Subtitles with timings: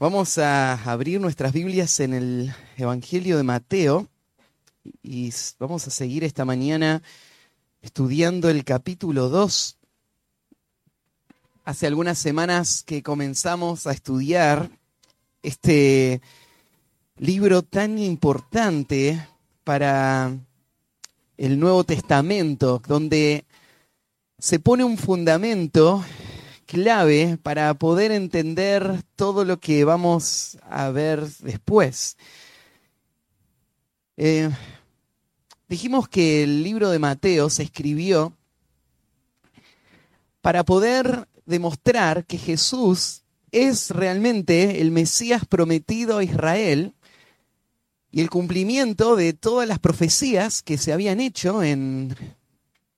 [0.00, 4.08] Vamos a abrir nuestras Biblias en el Evangelio de Mateo
[5.04, 7.00] y vamos a seguir esta mañana
[7.80, 9.78] estudiando el capítulo 2.
[11.64, 14.68] Hace algunas semanas que comenzamos a estudiar
[15.44, 16.20] este
[17.16, 19.24] libro tan importante
[19.62, 20.36] para
[21.36, 23.44] el Nuevo Testamento, donde
[24.40, 26.04] se pone un fundamento
[26.74, 32.16] clave para poder entender todo lo que vamos a ver después.
[34.16, 34.50] Eh,
[35.68, 38.36] dijimos que el libro de Mateo se escribió
[40.40, 46.92] para poder demostrar que Jesús es realmente el Mesías prometido a Israel
[48.10, 52.16] y el cumplimiento de todas las profecías que se habían hecho en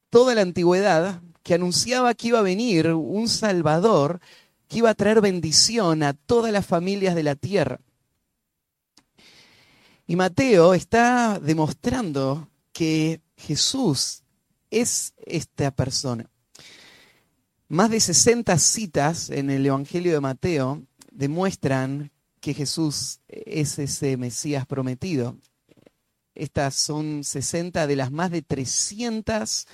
[0.09, 4.21] toda la antigüedad que anunciaba que iba a venir un Salvador
[4.67, 7.79] que iba a traer bendición a todas las familias de la tierra.
[10.09, 14.25] Y Mateo está demostrando que Jesús
[14.73, 16.29] es esta persona.
[17.69, 20.83] Más de 60 citas en el Evangelio de Mateo
[21.13, 25.37] demuestran que Jesús es ese Mesías prometido.
[26.35, 29.69] Estas son 60 de las más de 300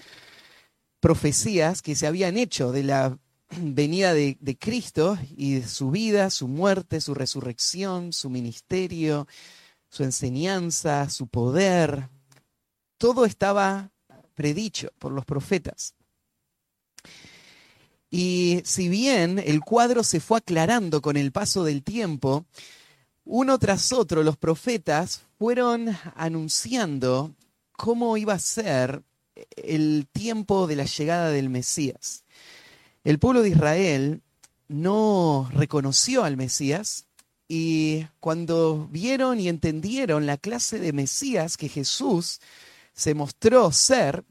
[1.03, 3.19] profecías que se habían hecho de la
[3.61, 9.27] venida de, Cristo y de su vida, su muerte, su resurrección, su ministerio,
[9.91, 12.09] su enseñanza, su poder.
[12.99, 13.91] Todo estaba
[14.35, 15.95] predicho por los profetas.
[18.09, 22.47] Y si bien el cuadro se fue aclarando con el paso del tiempo,
[23.25, 27.35] uno tras otro los profetas fueron anunciando
[27.73, 29.03] cómo iba a ser
[29.57, 32.25] el tiempo de la llegada del Mesías.
[33.05, 34.23] El pueblo de Israel
[34.69, 37.07] no reconoció al Mesías
[37.49, 42.41] y cuando vieron y entendieron la clase de Mesías que Jesús
[42.95, 44.25] se mostró ser,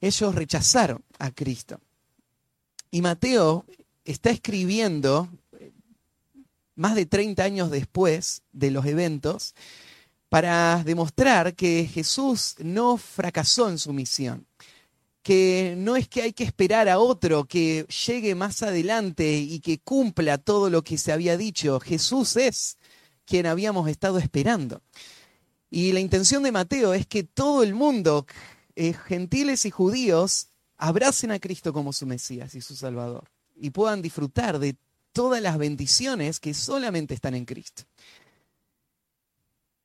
[0.00, 1.80] ellos rechazaron a Cristo.
[2.90, 3.64] Y Mateo
[4.04, 5.28] está escribiendo
[6.74, 9.54] más de 30 años después de los eventos,
[10.28, 14.46] para demostrar que Jesús no fracasó en su misión,
[15.22, 19.78] que no es que hay que esperar a otro que llegue más adelante y que
[19.78, 22.76] cumpla todo lo que se había dicho, Jesús es
[23.24, 24.82] quien habíamos estado esperando.
[25.70, 28.26] Y la intención de Mateo es que todo el mundo,
[28.74, 34.00] eh, gentiles y judíos, abracen a Cristo como su Mesías y su Salvador y puedan
[34.00, 34.76] disfrutar de
[35.12, 37.82] todas las bendiciones que solamente están en Cristo.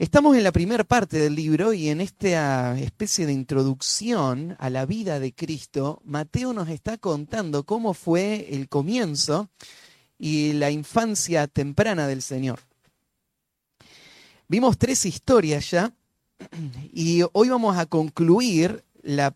[0.04, 4.86] Estamos en la primera parte del libro y en esta especie de introducción a la
[4.86, 9.50] vida de Cristo, Mateo nos está contando cómo fue el comienzo
[10.20, 12.60] y la infancia temprana del Señor.
[14.50, 15.94] Vimos tres historias ya
[16.92, 19.34] y hoy vamos a concluir la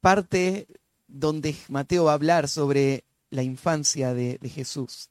[0.00, 0.66] parte
[1.06, 5.10] donde Mateo va a hablar sobre la infancia de, de Jesús.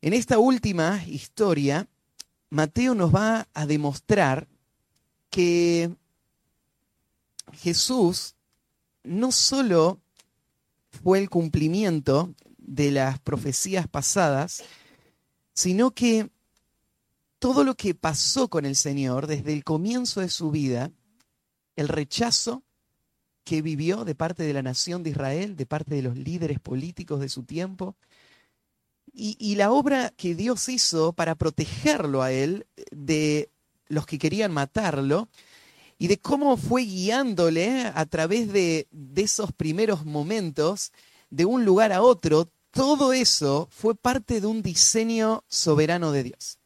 [0.00, 1.86] En esta última historia,
[2.54, 4.46] Mateo nos va a demostrar
[5.28, 5.92] que
[7.54, 8.36] Jesús
[9.02, 10.00] no solo
[11.02, 14.62] fue el cumplimiento de las profecías pasadas,
[15.52, 16.30] sino que
[17.40, 20.92] todo lo que pasó con el Señor desde el comienzo de su vida,
[21.74, 22.62] el rechazo
[23.42, 27.18] que vivió de parte de la nación de Israel, de parte de los líderes políticos
[27.18, 27.96] de su tiempo,
[29.16, 33.48] y, la obra que Dios hizo para protegerlo a él de
[33.86, 35.28] los que querían matarlo
[35.98, 40.92] y de cómo fue guiándole a través de, esos primeros momentos
[41.30, 46.58] de un lugar a otro, todo eso fue parte de un diseño soberano de Dios.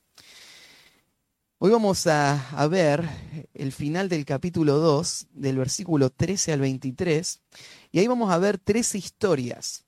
[1.58, 3.06] Hoy vamos a, a ver
[3.52, 7.40] el final del capítulo 2, del versículo 13 al 23,
[7.92, 9.87] y ahí vamos a ver tres historias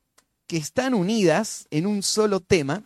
[0.51, 2.83] que están unidas en un solo tema.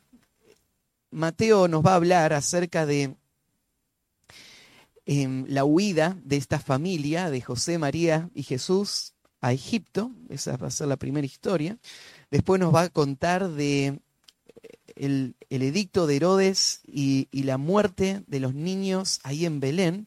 [1.11, 3.17] Mateo nos va a hablar acerca de
[5.07, 10.11] em, la huida de esta familia, de José, María y Jesús a Egipto.
[10.29, 11.79] Esa va a ser la primera historia.
[12.31, 13.99] Después nos va a contar de
[14.95, 20.07] el, edicto de Herodes y la muerte de los niños ahí en Belén.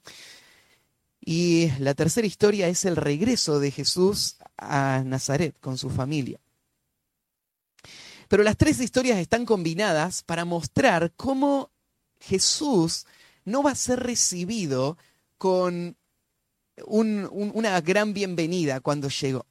[1.19, 6.39] Y la tercera historia es el regreso de Jesús a Nazaret con su familia.
[8.27, 11.71] Pero las tres historias están combinadas para mostrar cómo
[12.19, 13.05] Jesús
[13.45, 14.97] no va a ser recibido
[15.37, 15.95] con
[16.85, 19.45] una gran bienvenida cuando llegó.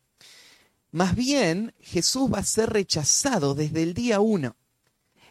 [0.93, 4.57] Más bien, Jesús va a ser rechazado desde el día uno.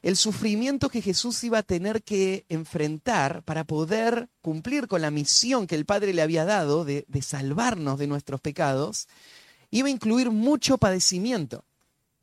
[0.02, 5.66] el sufrimiento que Jesús iba a tener que enfrentar para poder cumplir con la misión
[5.66, 9.08] que el Padre le había dado de, salvarnos de nuestros pecados,
[9.72, 11.66] iba a incluir mucho padecimiento.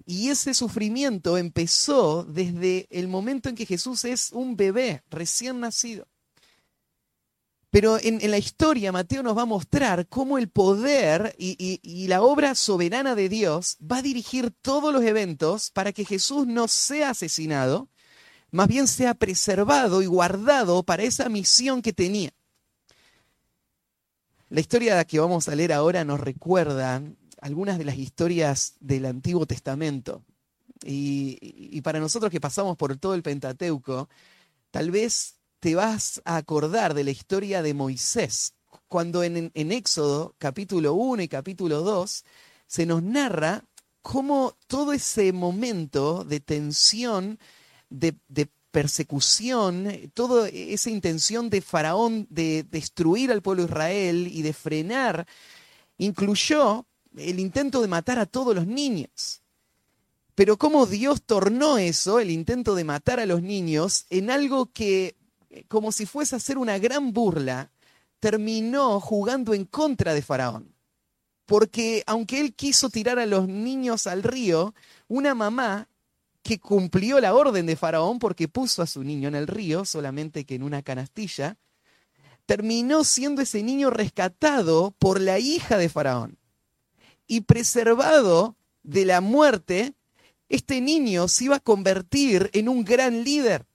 [0.07, 6.07] Y ese sufrimiento empezó desde el momento en que Jesús es un bebé recién nacido.
[7.71, 12.21] Pero en, la historia Mateo nos va a mostrar cómo el poder y, y, la
[12.21, 17.11] obra soberana de Dios va a dirigir todos los eventos para que Jesús no sea
[17.11, 17.89] asesinado,
[18.51, 22.35] más bien sea preservado y guardado para esa misión que tenía.
[24.51, 27.03] La historia que vamos a leer ahora nos recuerda
[27.43, 30.25] algunas de las historias del Antiguo Testamento.
[30.85, 34.09] Y, para nosotros que pasamos por todo el Pentateuco,
[34.71, 38.55] tal vez te vas a acordar de la historia de Moisés,
[38.89, 42.25] cuando en, Éxodo capítulo 1 y capítulo 2
[42.67, 43.65] se nos narra
[44.03, 47.39] cómo todo ese momento de tensión,
[47.91, 54.53] de, de persecución, toda esa intención de Faraón de destruir al pueblo Israel y de
[54.53, 55.27] frenar,
[55.99, 56.87] incluyó
[57.17, 59.43] el intento de matar a todos los niños.
[60.35, 65.17] Pero cómo Dios tornó eso, el intento de matar a los niños, en algo que
[65.69, 67.71] como si fuese a hacer una gran burla,
[68.21, 70.75] terminó jugando en contra de Faraón.
[71.47, 74.75] Porque aunque él quiso tirar a los niños al río,
[75.09, 75.89] una mamá
[76.43, 80.45] que cumplió la orden de Faraón porque puso a su niño en el río, solamente
[80.45, 81.59] que en una canastilla,
[82.47, 86.39] terminó siendo ese niño rescatado por la hija de Faraón.
[87.27, 89.95] Y preservado de la muerte,
[90.49, 93.67] este niño se iba a convertir en un gran líder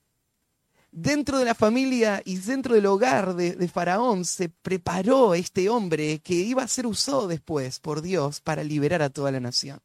[0.90, 6.34] dentro de la familia y dentro del hogar de, Faraón se preparó este hombre que
[6.34, 9.80] iba a ser usado después por Dios para liberar a toda la nación.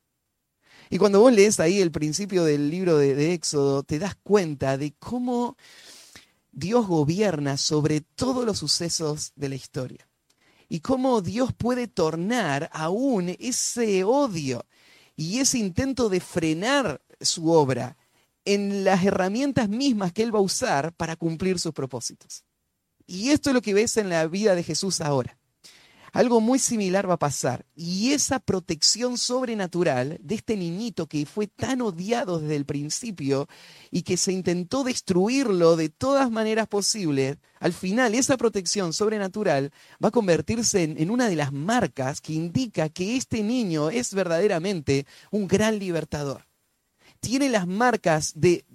[0.89, 4.77] Y cuando vos lees ahí el principio del libro de, de Éxodo, te das cuenta
[4.77, 5.57] de cómo
[6.51, 10.07] Dios gobierna sobre todos los sucesos de la historia.
[10.69, 14.65] Y cómo Dios puede tornar aún ese odio
[15.15, 17.97] y ese intento de frenar su obra
[18.45, 22.43] en las herramientas mismas que Él va a usar para cumplir sus propósitos.
[23.05, 25.37] Y esto es lo que ves en la vida de Jesús ahora.
[26.13, 27.65] Algo muy similar va a pasar.
[27.75, 33.47] Y esa protección sobrenatural de este niñito que fue tan odiado desde el principio
[33.89, 39.71] y que se intentó destruirlo de todas maneras posibles, al final esa protección sobrenatural
[40.03, 45.07] va a convertirse en, una de las marcas que indica que este niño es verdaderamente
[45.31, 46.45] un gran libertador
[47.21, 48.65] tiene las marcas de,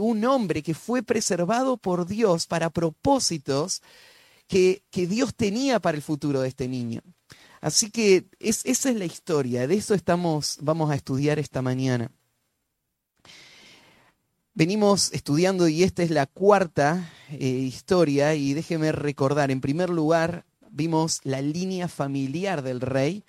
[0.00, 3.80] un hombre que fue preservado por Dios para propósitos
[4.46, 7.00] que, Dios tenía para el futuro de este niño.
[7.60, 12.10] Así que esa es la historia, de eso estamos, vamos a estudiar esta mañana.
[14.54, 20.46] Venimos estudiando y esta es la cuarta eh, historia y déjeme recordar, en primer lugar
[20.70, 23.24] vimos la línea familiar del rey,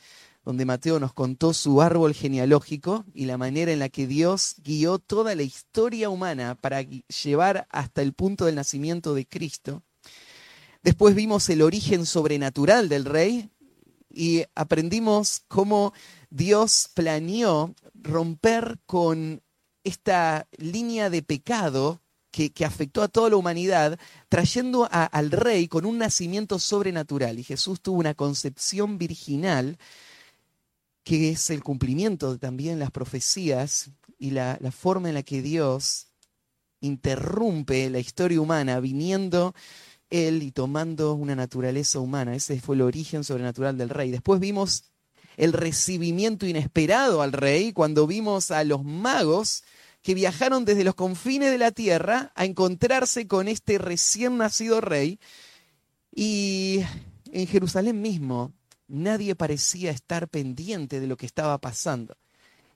[0.46, 5.00] donde Mateo nos contó su árbol genealógico y la manera en la que Dios guió
[5.00, 9.84] toda la historia humana para llevar hasta el punto del nacimiento de Cristo.
[10.84, 13.50] Después vimos el origen sobrenatural del rey
[14.14, 15.94] y aprendimos cómo
[16.30, 19.42] Dios planeó romper con
[19.84, 22.02] esta línea de pecado
[22.32, 27.40] que, afectó a toda la humanidad, trayendo al rey con un nacimiento sobrenatural.
[27.40, 29.78] Y Jesús tuvo una concepción virginal
[31.04, 36.07] que es el cumplimiento de también las profecías y la, forma en la que Dios
[36.81, 39.56] interrumpe la historia humana viniendo
[40.09, 42.35] él y tomando una naturaleza humana.
[42.35, 44.11] Ese fue el origen sobrenatural del rey.
[44.11, 44.85] Después vimos
[45.37, 49.64] el recibimiento inesperado al rey cuando vimos a los magos
[50.02, 55.19] que viajaron desde los confines de la tierra a encontrarse con este recién nacido rey.
[56.14, 56.81] Y
[57.31, 58.54] en Jerusalén mismo
[58.87, 62.16] nadie parecía estar pendiente de lo que estaba pasando.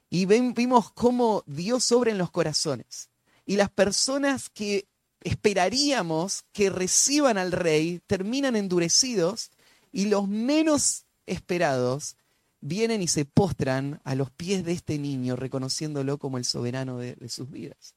[0.09, 3.09] Y vimos cómo Dios obra en los corazones.
[3.45, 4.87] Y las personas que
[5.21, 9.51] esperaríamos que reciban al rey terminan endurecidos
[9.91, 12.15] y los menos esperados
[12.59, 17.17] vienen y se postran a los pies de este niño reconociéndolo como el soberano de,
[17.29, 17.95] sus vidas.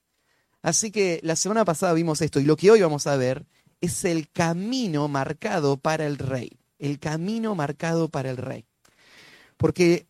[0.62, 3.46] Así que la semana pasada vimos esto y lo que hoy vamos a ver
[3.80, 8.66] es el camino marcado para el rey el camino marcado para el rey.
[9.56, 10.06] Porque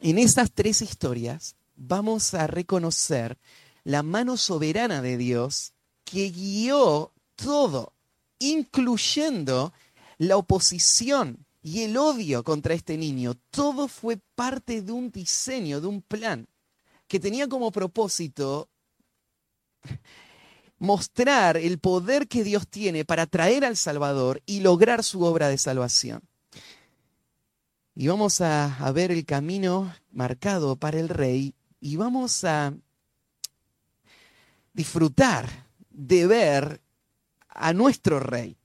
[0.00, 3.38] en esas tres historias vamos a reconocer
[3.84, 5.72] la mano soberana de Dios
[6.06, 7.92] que guió todo,
[8.38, 9.72] incluyendo
[10.18, 13.34] la oposición y el odio contra este niño.
[13.50, 16.46] Todo fue parte de un diseño, de un plan,
[17.08, 18.68] que tenía como propósito
[20.78, 25.58] mostrar el poder que Dios tiene para traer al Salvador y lograr su obra de
[25.58, 26.22] salvación.
[27.96, 32.74] Y vamos a, a ver el camino marcado para el rey y vamos a
[34.72, 35.65] disfrutar
[35.96, 36.82] de ver
[37.48, 38.58] a nuestro rey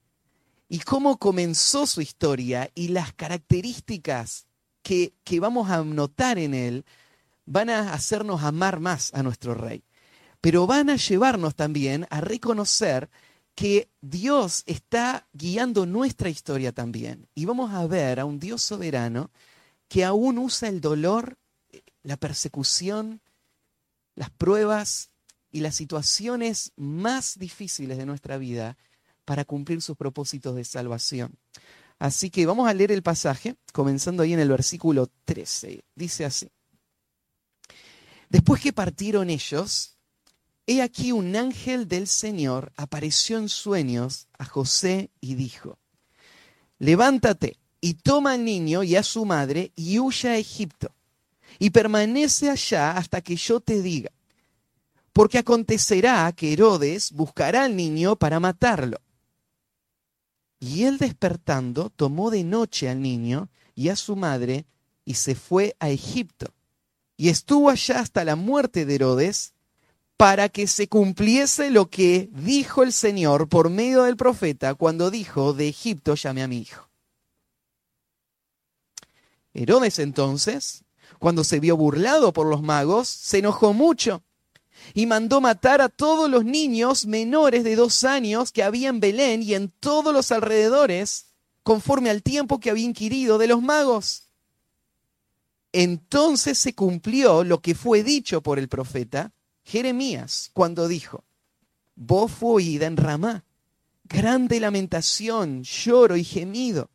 [0.68, 4.46] y cómo comenzó su historia y las características
[4.82, 6.84] que, que vamos a notar en él
[7.46, 9.82] van a hacernos amar más a nuestro rey.
[10.40, 13.08] Pero van a llevarnos también a reconocer
[13.54, 17.28] que Dios está guiando nuestra historia también.
[17.34, 19.30] Y vamos a ver a un Dios soberano
[19.88, 21.38] que aún usa el dolor,
[22.02, 23.20] la persecución,
[24.14, 25.11] las pruebas
[25.52, 28.76] y las situaciones más difíciles de nuestra vida
[29.24, 31.38] para cumplir sus propósitos de salvación.
[31.98, 35.84] Así que vamos a leer el pasaje, comenzando ahí en el versículo 13.
[35.94, 36.48] Dice así.
[38.28, 39.98] Después que partieron ellos,
[40.66, 45.78] he aquí un ángel del Señor apareció en sueños a José y dijo,
[46.78, 50.94] levántate y toma al niño y a su madre y huye a Egipto
[51.58, 54.10] y permanece allá hasta que yo te diga
[55.12, 58.98] porque acontecerá que Herodes buscará al niño para matarlo.
[60.58, 64.64] Y él despertando tomó de noche al niño y a su madre
[65.04, 66.54] y se fue a Egipto.
[67.16, 69.52] Y estuvo allá hasta la muerte de Herodes
[70.16, 75.52] para que se cumpliese lo que dijo el Señor por medio del profeta cuando dijo,
[75.52, 76.88] de Egipto llamé a mi hijo.
[79.52, 80.84] Herodes entonces,
[81.18, 84.22] cuando se vio burlado por los magos, se enojó mucho
[84.94, 89.42] y mandó matar a todos los niños menores de dos años que había en Belén
[89.42, 91.26] y en todos los alrededores,
[91.62, 94.28] conforme al tiempo que había inquirido de los magos.
[95.72, 99.32] Entonces se cumplió lo que fue dicho por el profeta
[99.64, 101.24] Jeremías cuando dijo,
[101.94, 103.44] voz fue oída en Ramá,
[104.04, 106.90] grande lamentación, lloro y gemido.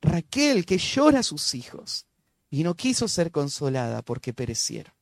[0.00, 2.06] Raquel que llora a sus hijos
[2.50, 4.92] y no quiso ser consolada porque perecieron.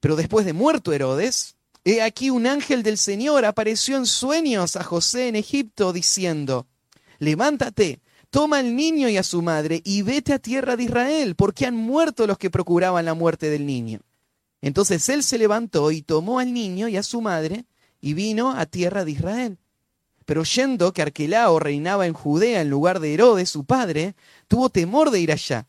[0.00, 4.84] Pero después de muerto Herodes, he aquí un ángel del Señor apareció en sueños a
[4.84, 6.66] José en Egipto diciendo,
[7.18, 8.00] levántate,
[8.30, 11.76] toma al niño y a su madre y vete a tierra de Israel, porque han
[11.76, 14.00] muerto los que procuraban la muerte del niño.
[14.60, 17.64] Entonces él se levantó y tomó al niño y a su madre
[18.00, 19.58] y vino a tierra de Israel.
[20.24, 24.14] Pero oyendo que Arquelao reinaba en Judea en lugar de Herodes, su padre,
[24.46, 25.68] tuvo temor de ir allá.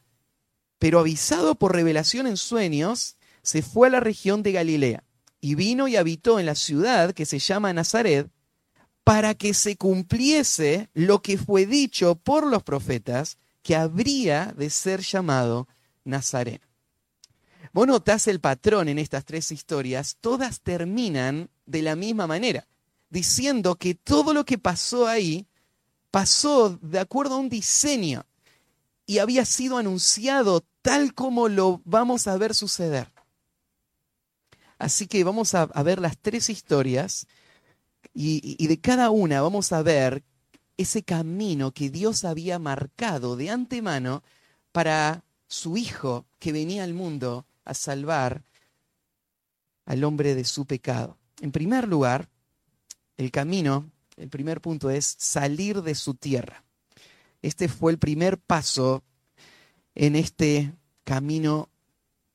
[0.79, 3.15] Pero avisado por revelación en sueños,
[3.49, 5.03] se fue a la región de Galilea
[5.41, 8.29] y vino y habitó en la ciudad que se llama Nazaret
[9.03, 15.01] para que se cumpliese lo que fue dicho por los profetas que habría de ser
[15.01, 15.67] llamado
[16.03, 16.61] Nazaret.
[17.73, 22.67] Vos notás el patrón en estas tres historias, todas terminan de la misma manera,
[23.09, 25.47] diciendo que todo lo que pasó ahí
[26.11, 28.27] pasó de acuerdo a un diseño
[29.07, 33.11] y había sido anunciado tal como lo vamos a ver suceder.
[34.79, 37.27] Así que vamos a, ver las tres historias
[38.13, 40.23] y, de cada una vamos a ver
[40.77, 44.23] ese camino que Dios había marcado de antemano
[44.71, 48.43] para su Hijo que venía al mundo a salvar
[49.85, 51.17] al hombre de su pecado.
[51.41, 52.29] En primer lugar,
[53.17, 56.63] el camino, el primer punto es salir de su tierra.
[57.41, 59.03] Este fue el primer paso
[59.93, 60.71] en este
[61.03, 61.69] camino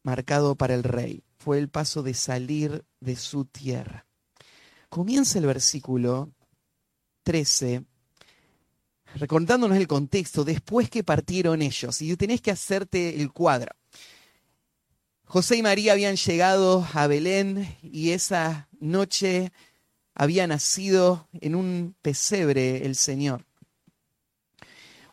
[0.02, 4.06] marcado para el rey fue el paso de salir de su tierra.
[4.88, 6.32] Comienza el versículo
[7.22, 7.84] 13
[9.16, 13.72] recordándonos el contexto, después que partieron ellos, y tenés que hacerte el cuadro.
[15.26, 19.52] José y María habían llegado a Belén y esa noche
[20.14, 23.44] había nacido en un pesebre el Señor.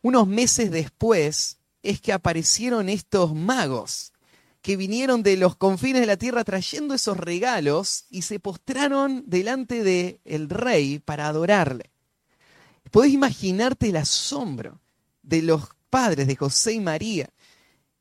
[0.02, 4.11] Unos meses después es que aparecieron estos magos
[4.62, 9.84] que vinieron de los confines de la tierra trayendo esos regalos y se postraron delante
[9.84, 11.92] del el rey para adorarle.
[12.92, 14.80] Podés imaginarte el asombro
[15.24, 17.30] de los padres de José y María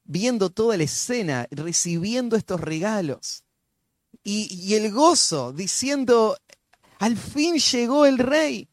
[0.05, 3.45] viendo toda la escena, recibiendo estos regalos.
[4.25, 6.37] Y, y el gozo diciendo,
[6.99, 8.70] al fin llegó el rey.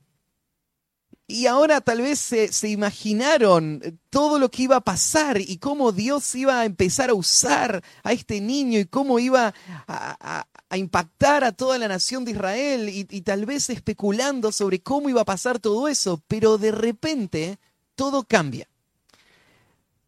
[1.29, 6.33] Y ahora tal vez se, imaginaron todo lo que iba a pasar y cómo Dios
[6.35, 9.53] iba a empezar a usar a este niño y cómo iba
[9.87, 15.21] a, impactar a toda la nación de Israel y, tal vez especulando sobre cómo iba
[15.21, 17.59] a pasar todo eso, pero de repente
[17.95, 18.69] todo cambia.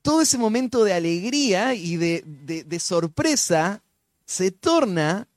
[0.02, 3.84] Todo ese momento de alegría y de sorpresa
[4.26, 5.28] se torna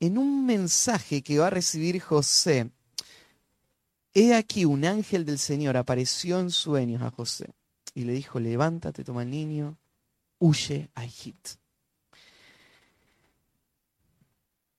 [0.00, 2.70] en un mensaje que va a recibir José,
[4.16, 7.50] he aquí un ángel del Señor apareció en sueños a José
[7.94, 9.76] y le dijo, levántate, toma el niño,
[10.38, 11.50] huye a Egipto.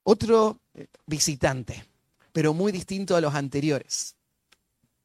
[0.02, 1.86] Otro eh, visitante,
[2.32, 4.16] pero muy distinto a los anteriores.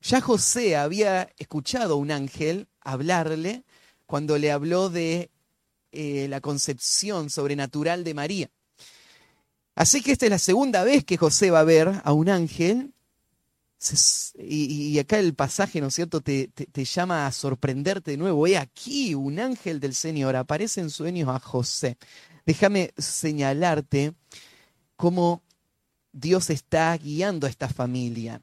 [0.00, 3.64] Ya José había escuchado a un ángel hablarle
[4.06, 5.30] cuando le habló de
[5.92, 8.50] eh, la concepción sobrenatural de María.
[9.74, 12.94] Así que esta es la segunda vez que José va a ver a un ángel.
[14.38, 18.46] Y, acá el pasaje, ¿no es cierto?, te, te, llama a sorprenderte de nuevo.
[18.46, 21.96] He aquí, un ángel del Señor aparece en sueños a José.
[22.46, 24.14] Déjame señalarte
[24.96, 25.42] cómo
[26.12, 28.40] Dios está guiando a esta familia.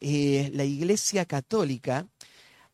[0.00, 2.06] Eh, la Iglesia Católica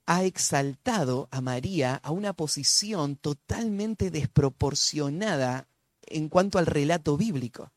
[0.06, 5.68] ha exaltado a María a una posición totalmente desproporcionada
[6.02, 7.70] en cuanto al relato bíblico.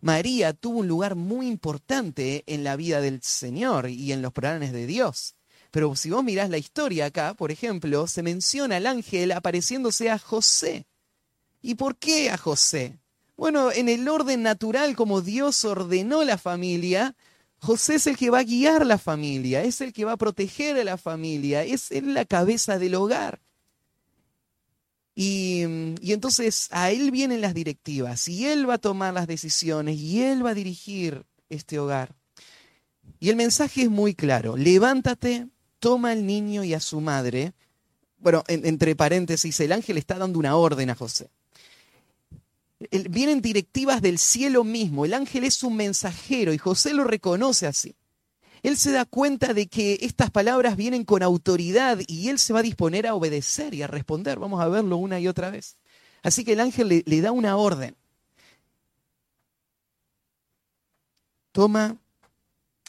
[0.00, 4.72] María tuvo un lugar muy importante en la vida del Señor y en los planes
[4.72, 5.34] de Dios.
[5.70, 10.18] Pero si vos mirás la historia acá, por ejemplo, se menciona al ángel apareciéndose a
[10.18, 10.86] José.
[11.60, 12.98] ¿Y por qué a José?
[13.36, 17.14] Bueno, en el orden natural como Dios ordenó la familia,
[17.58, 20.76] José es el que va a guiar la familia, es el que va a proteger
[20.78, 23.40] a la familia, es la cabeza del hogar.
[25.20, 25.62] Y,
[26.12, 30.46] entonces a él vienen las directivas y él va a tomar las decisiones y él
[30.46, 32.14] va a dirigir este hogar.
[33.18, 35.48] Y el mensaje es muy claro, levántate,
[35.80, 37.52] toma al niño y a su madre.
[38.18, 41.30] Bueno, entre paréntesis, el ángel está dando una orden a José.
[43.10, 47.96] vienen directivas del cielo mismo, el ángel es un mensajero y José lo reconoce así
[48.62, 52.60] él se da cuenta de que estas palabras vienen con autoridad y él se va
[52.60, 54.38] a disponer a obedecer y a responder.
[54.38, 55.76] Vamos a verlo una y otra vez.
[56.22, 57.96] Así que el ángel le, da una orden.
[61.52, 61.96] Toma,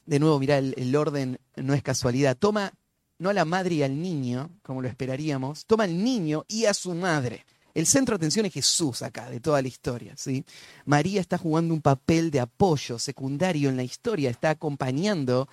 [0.05, 2.37] de nuevo, mira, el, el orden no es casualidad.
[2.37, 2.73] Toma
[3.19, 6.73] no a la madre y al niño, como lo esperaríamos, toma al niño y a
[6.73, 7.45] su madre.
[7.79, 10.13] El centro de atención es Jesús acá, de toda la historia.
[10.17, 10.43] ¿sí?
[10.83, 15.47] María está jugando un papel de apoyo secundario en la historia, está acompañando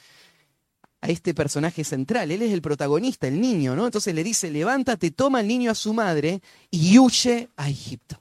[1.00, 2.32] a este personaje central.
[2.32, 3.86] Él es el protagonista, el niño, ¿no?
[3.86, 8.20] Entonces le dice, levántate, toma al niño a su madre y huye a Egipto.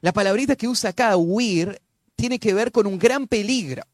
[0.00, 1.80] La palabrita que usa acá, huir,
[2.16, 3.84] tiene que ver con un gran peligro.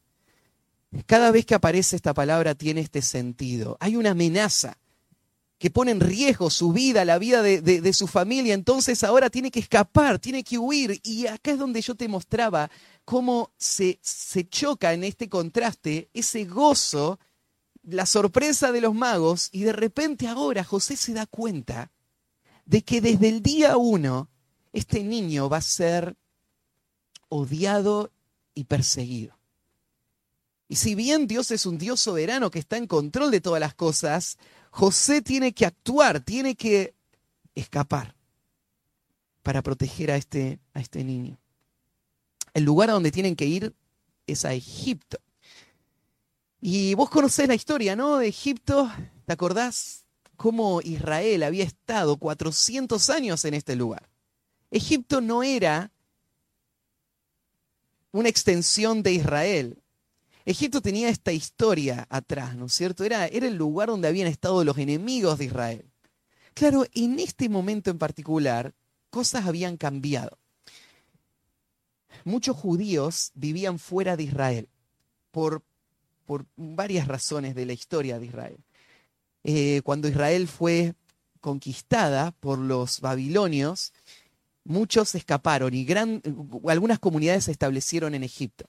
[1.04, 3.76] Cada vez que aparece esta palabra tiene este sentido.
[3.78, 4.78] Hay una amenaza
[5.62, 9.60] que pone en riesgo su vida, la vida de, su familia, entonces ahora tiene que
[9.60, 10.98] escapar, tiene que huir.
[11.04, 12.68] Y acá es donde yo te mostraba
[13.04, 17.20] cómo se, se choca en este contraste ese gozo,
[17.84, 21.92] la sorpresa de los magos, y de repente ahora José se da cuenta
[22.66, 24.30] de que desde el día uno
[24.72, 26.16] este niño va a ser
[27.28, 28.10] odiado
[28.52, 29.38] y perseguido.
[30.66, 33.74] Y si bien Dios es un Dios soberano que está en control de todas las
[33.74, 34.38] cosas,
[34.72, 36.94] José tiene que actuar, tiene que
[37.54, 38.16] escapar
[39.42, 41.38] para proteger a este, a este niño.
[42.54, 43.74] El lugar a donde tienen que ir
[44.26, 45.18] es a Egipto.
[46.58, 48.16] Y vos conocés la historia, ¿no?
[48.16, 48.90] De Egipto,
[49.26, 50.06] ¿te acordás
[50.36, 54.08] cómo Israel había estado 400 años en este lugar?
[54.70, 55.92] Egipto no era
[58.10, 59.81] una extensión de Israel.
[60.44, 63.04] Egipto tenía esta historia atrás, ¿no es cierto?
[63.04, 65.84] Era, era el lugar donde habían estado los enemigos de Israel.
[66.54, 68.74] Claro, en este momento en particular,
[69.10, 70.38] cosas habían cambiado.
[72.24, 74.68] Muchos judíos vivían fuera de Israel
[75.30, 75.62] por,
[76.26, 78.58] por varias razones de la historia de Israel.
[79.44, 80.94] Eh, cuando Israel fue
[81.40, 83.92] conquistada por los babilonios,
[84.64, 86.22] muchos escaparon y gran,
[86.68, 88.66] algunas comunidades se establecieron en Egipto.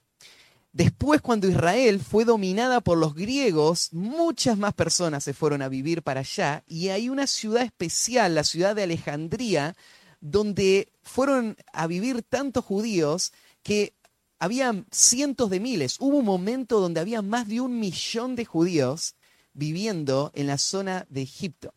[0.74, 6.02] Después, cuando Israel fue dominada por los griegos, muchas más personas se fueron a vivir
[6.02, 9.76] para allá y hay una ciudad especial, la ciudad de Alejandría,
[10.20, 13.94] donde fueron a vivir tantos judíos que
[14.40, 15.98] había cientos de miles.
[16.00, 19.14] Hubo un momento donde había más de un millón de judíos
[19.54, 21.76] viviendo en la zona de Egipto.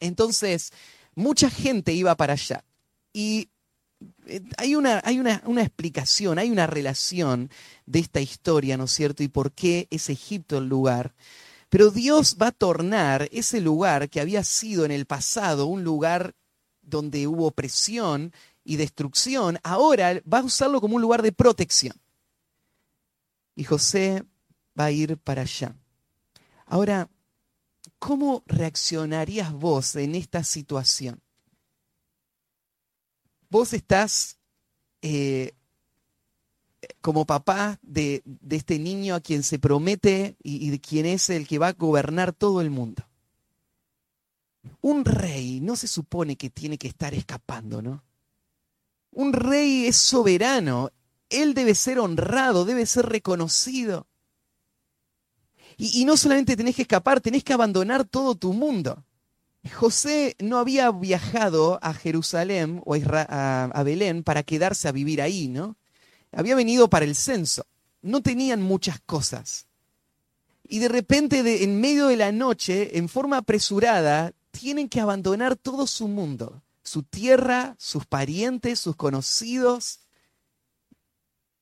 [0.00, 0.72] Entonces,
[1.14, 2.64] mucha gente iba para allá.
[3.12, 3.50] Y
[4.56, 7.50] hay, una, hay una, una, explicación, hay una relación
[7.86, 9.22] de esta historia, ¿no es cierto?
[9.22, 11.14] Y por qué es Egipto el lugar.
[11.68, 16.34] Pero Dios va a tornar ese lugar que había sido en el pasado un lugar
[16.82, 18.32] donde hubo opresión
[18.64, 21.96] y destrucción, ahora va a usarlo como un lugar de protección.
[23.54, 24.24] Y José
[24.78, 25.74] va a ir para allá.
[26.66, 27.08] Ahora,
[27.98, 31.20] ¿cómo reaccionarías vos en esta situación?
[33.50, 34.38] Vos estás
[35.02, 35.52] eh,
[37.00, 41.46] como papá de, este niño a quien se promete y, y de quien es el
[41.46, 43.06] que va a gobernar todo el mundo.
[44.80, 48.04] Un rey no se supone que tiene que estar escapando, ¿no?
[49.12, 50.90] Un rey es soberano,
[51.30, 54.06] él debe ser honrado, debe ser reconocido.
[55.78, 59.04] Y, no solamente tenés que escapar, tenés que abandonar todo tu mundo.
[59.68, 65.76] José no había viajado a Jerusalén o a, Belén para quedarse a vivir ahí, ¿no?
[66.32, 67.66] Había venido para el censo.
[68.02, 69.66] No tenían muchas cosas.
[70.68, 75.86] Y de repente, en medio de la noche, en forma apresurada, tienen que abandonar todo
[75.86, 80.00] su mundo, su tierra, sus parientes, sus conocidos.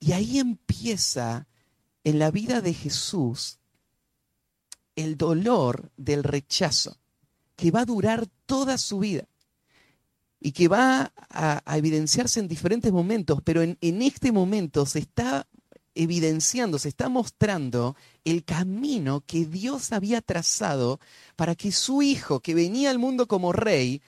[0.01, 1.47] Y ahí empieza
[2.03, 3.59] en la vida de Jesús
[4.97, 6.99] el dolor del rechazo,
[7.57, 9.27] que va a durar toda su vida
[10.41, 15.47] y que va a, evidenciarse en diferentes momentos, pero en, este momento se está
[15.95, 21.01] evidenciando, se está mostrando el camino que Dios había trazado
[21.35, 24.03] para que su hijo, que venía al mundo como rey,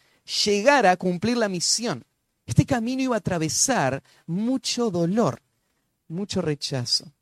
[0.45, 2.05] llegara a cumplir la misión.
[2.45, 5.41] Este camino iba a atravesar mucho dolor,
[6.07, 7.13] mucho rechazo.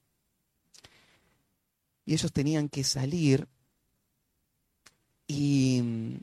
[2.04, 3.46] Y ellos tenían que salir
[5.26, 6.16] y mm,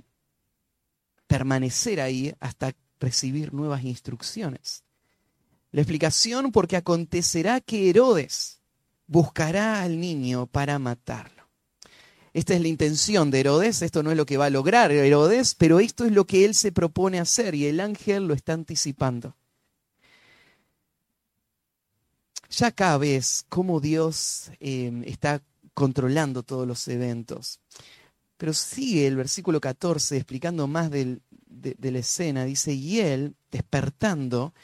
[1.27, 4.83] permanecer ahí hasta recibir nuevas instrucciones.
[5.71, 8.59] La explicación porque acontecerá que Herodes
[9.07, 11.41] buscará al niño para matarlo.
[12.33, 15.55] Esta es la intención de Herodes, esto no es lo que va a lograr Herodes,
[15.55, 19.35] pero esto es lo que él se propone hacer y el ángel lo está anticipando.
[22.49, 25.41] Ya acá ves cómo Dios eh, está
[25.73, 27.59] controlando todos los eventos.
[28.41, 32.43] Pero sigue el versículo 14 explicando más de, la escena.
[32.43, 34.55] Dice, y él, despertando,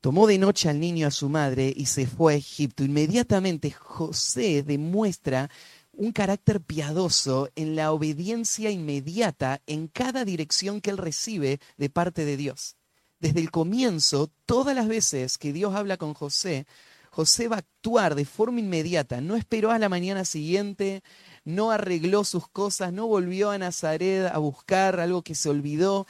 [0.00, 2.84] tomó de noche al niño a su madre y se fue a Egipto.
[2.84, 5.50] Inmediatamente José demuestra
[5.94, 12.24] un carácter piadoso en la obediencia inmediata en cada dirección que él recibe de parte
[12.24, 12.76] de Dios.
[13.18, 16.68] Desde el comienzo, todas las veces que Dios habla con José,
[17.14, 21.04] José va a actuar de forma inmediata, no esperó a la mañana siguiente,
[21.44, 26.08] no arregló sus cosas, no volvió a Nazaret a buscar algo que se olvidó.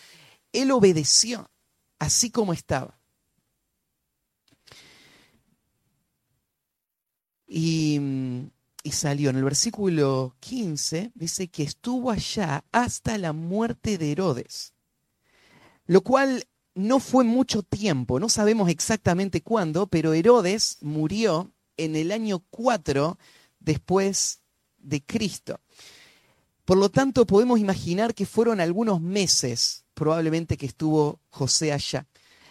[0.53, 1.51] Él obedeció,
[1.99, 2.99] así como estaba.
[7.47, 8.01] Y,
[8.83, 9.29] y, salió.
[9.29, 14.73] En el versículo 15 dice que estuvo allá hasta la muerte de Herodes,
[15.85, 22.13] lo cual no fue mucho tiempo, no sabemos exactamente cuándo, pero Herodes murió en el
[22.13, 23.19] año 4
[23.61, 24.41] después
[24.79, 25.61] de Cristo.
[26.65, 32.07] Por lo tanto, podemos imaginar que fueron algunos meses probablemente que estuvo José allá.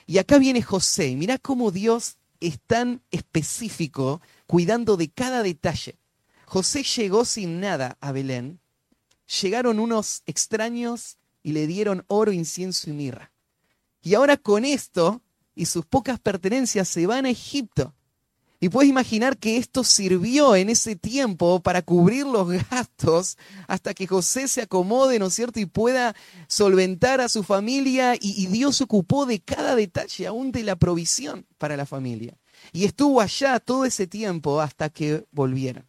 [0.06, 5.98] Y acá viene José, y mirá cómo Dios es tan específico cuidando de cada detalle.
[6.46, 8.60] José llegó sin nada a Belén,
[9.42, 13.33] llegaron unos extraños y le dieron oro, incienso y mirra.
[14.04, 15.22] Y ahora con esto
[15.56, 17.94] y sus pocas pertenencias se van a Egipto.
[18.60, 23.38] Y puedes imaginar que esto sirvió en ese tiempo para cubrir los gastos
[23.68, 25.60] hasta que José se acomode, ¿no es cierto?
[25.60, 26.16] Y pueda
[26.48, 31.76] solventar a su familia y, Dios ocupó de cada detalle, aún de la provisión para
[31.76, 32.38] la familia.
[32.72, 35.86] Y estuvo allá todo ese tiempo hasta que volviera.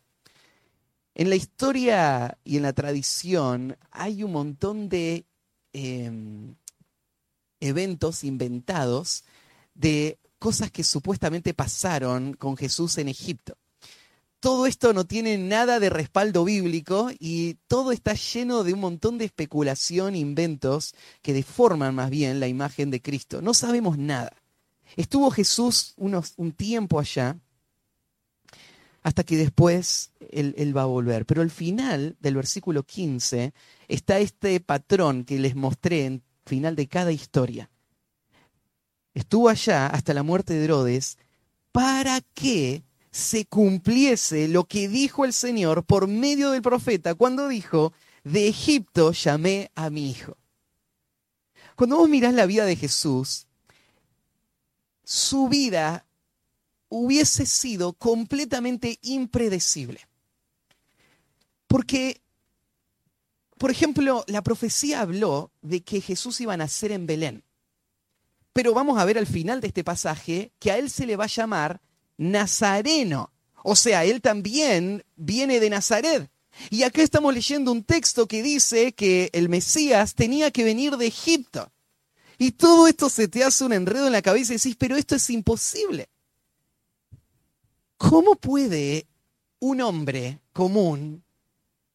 [1.14, 5.26] En la historia y en la tradición hay un montón de
[5.72, 6.56] em,
[7.64, 9.24] eventos inventados
[9.74, 13.56] de cosas que supuestamente pasaron con Jesús en Egipto.
[14.40, 19.16] Todo esto no tiene nada de respaldo bíblico y todo está lleno de un montón
[19.16, 23.40] de especulación, inventos que deforman más bien la imagen de Cristo.
[23.40, 24.36] No sabemos nada.
[24.96, 27.38] Estuvo Jesús unos, un tiempo allá
[29.02, 31.24] hasta que después él, él, va a volver.
[31.24, 33.54] Pero al final del versículo 15
[33.88, 37.70] está este patrón que les mostré en final de cada historia
[39.14, 41.18] estuvo allá hasta la muerte de Herodes
[41.72, 47.92] para que se cumpliese lo que dijo el Señor por medio del profeta cuando dijo,
[48.24, 50.36] de Egipto llamé a mi hijo.
[51.76, 53.46] Cuando vos mirás la vida de Jesús,
[55.04, 56.06] su vida
[56.88, 60.00] hubiese sido completamente impredecible.
[61.66, 62.20] Porque,
[63.64, 67.44] por ejemplo, la profecía habló de que Jesús iba a nacer en Belén.
[68.52, 71.24] Pero vamos a ver al final de este pasaje que a él se le va
[71.24, 71.80] a llamar
[72.18, 73.32] Nazareno.
[73.62, 76.30] O sea, él también viene de Nazaret.
[76.68, 81.06] Y acá estamos leyendo un texto que dice que el Mesías tenía que venir de
[81.06, 81.72] Egipto.
[82.36, 85.16] Y todo esto se te hace un enredo en la cabeza y decís, pero esto
[85.16, 86.10] es imposible.
[87.96, 89.06] ¿Cómo puede
[89.58, 91.23] un hombre común,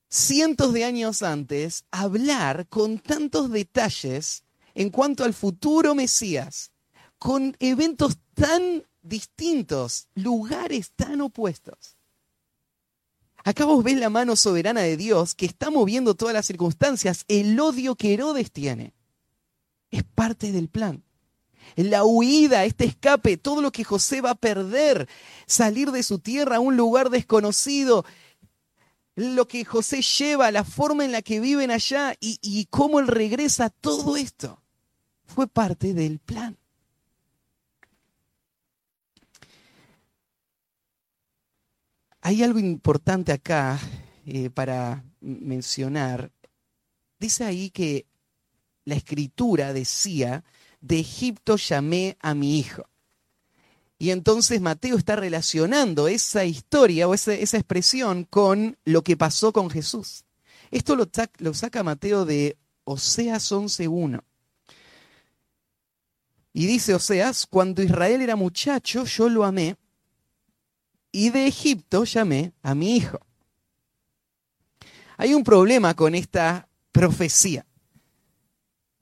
[0.10, 4.44] cientos de años antes, hablar con tantos detalles
[4.74, 6.72] en cuanto al futuro Mesías,
[7.18, 11.98] con eventos tan distintos, lugares tan opuestos?
[13.44, 17.60] Acá vos ves la mano soberana de Dios que está moviendo todas las circunstancias, el
[17.60, 18.94] odio que Herodes tiene.
[19.92, 21.04] Es parte del plan.
[21.76, 25.08] La huida, este escape, todo lo que José va a perder,
[25.46, 28.06] salir de su tierra a un lugar desconocido,
[29.20, 33.70] lo que José lleva, la forma en la que viven allá y, cómo él regresa,
[33.70, 34.62] todo esto
[35.26, 36.58] fue parte del plan.
[42.22, 43.78] Hay algo importante acá
[44.26, 46.32] eh, para mencionar.
[47.20, 48.06] Dice ahí que
[48.86, 50.46] la escritura decía,
[50.80, 52.88] de Egipto llamé a mi hijo.
[54.02, 59.70] Y entonces Mateo está relacionando esa historia o esa, expresión con lo que pasó con
[59.70, 60.24] Jesús.
[60.72, 61.10] Esto lo,
[61.40, 64.24] lo saca Mateo de Oseas 11.1.
[66.54, 69.76] Y dice Oseas, cuando Israel era muchacho, yo lo amé
[71.12, 73.20] y de Egipto llamé a mi hijo.
[75.18, 77.66] Hay un problema con esta profecía,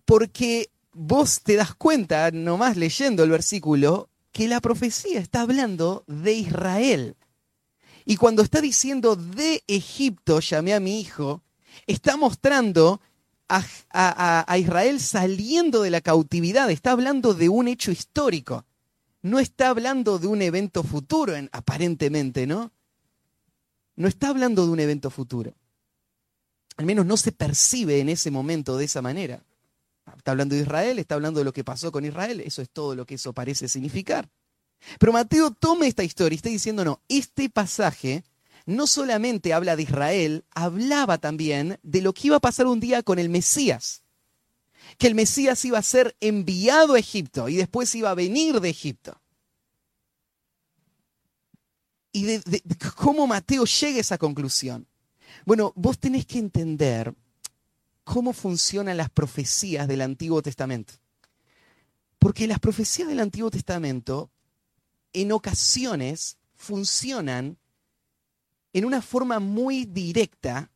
[0.06, 6.34] porque vos te das cuenta, nomás leyendo el versículo, que la profecía está hablando de
[6.34, 7.16] Israel.
[8.06, 11.42] Y cuando está diciendo de Egipto llamé a mi hijo,
[11.88, 13.02] está mostrando
[13.50, 13.66] a,
[14.48, 18.64] a, Israel saliendo de la cautividad, está hablando de un hecho histórico
[19.24, 22.72] no está hablando de un evento futuro, aparentemente, ¿no?
[23.96, 25.56] No está hablando de un evento futuro.
[26.78, 29.44] Al menos no se percibe en ese momento de esa manera.
[30.28, 32.96] Está hablando de Israel, está hablando de lo que pasó con Israel, eso es todo
[32.96, 34.28] lo que eso parece significar.
[35.00, 38.26] Pero Mateo toma esta historia y está diciendo, no, este pasaje
[38.66, 43.04] no solamente habla de Israel, hablaba también de lo que iba a pasar un día
[43.04, 44.04] con el Mesías
[44.98, 48.70] que el Mesías iba a ser enviado a Egipto y después iba a venir de
[48.70, 49.22] Egipto.
[52.12, 52.42] ¿Y de,
[52.98, 54.88] cómo Mateo llega a esa conclusión?
[55.46, 57.16] Bueno, vos tenés que entender
[58.08, 60.94] cómo funcionan las profecías del Antiguo Testamento.
[62.18, 64.32] Porque las profecías del Antiguo Testamento
[65.12, 67.58] en ocasiones funcionan
[68.72, 70.72] en una forma muy directa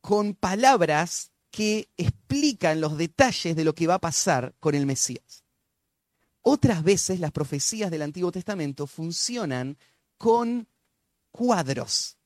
[0.00, 5.42] con palabras que explican los detalles de lo que va a pasar con el Mesías.
[6.42, 9.76] Otras veces las profecías del Antiguo Testamento funcionan
[10.16, 10.68] con
[11.32, 12.18] cuadros,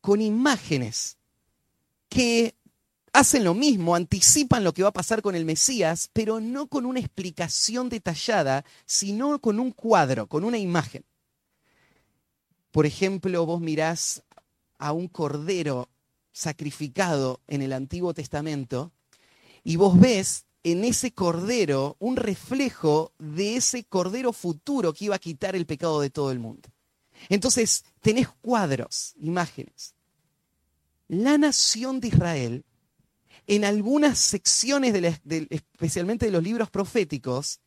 [0.00, 1.18] con imágenes
[2.08, 2.54] que
[3.18, 6.86] hacen lo mismo, anticipan lo que va a pasar con el Mesías, pero no con
[6.86, 11.04] una explicación detallada, sino con un cuadro, con una imagen.
[12.70, 14.22] Por ejemplo, vos mirás
[14.78, 15.88] a un cordero
[16.30, 18.92] sacrificado en el Antiguo Testamento
[19.64, 25.20] y vos ves en ese cordero un reflejo de ese cordero futuro que iba a
[25.20, 26.68] quitar el pecado de todo el mundo.
[27.28, 29.94] Entonces, tenés cuadros, imágenes.
[31.08, 32.64] La nación de Israel,
[33.48, 34.94] en algunas secciones,
[35.50, 37.60] especialmente de los libros proféticos,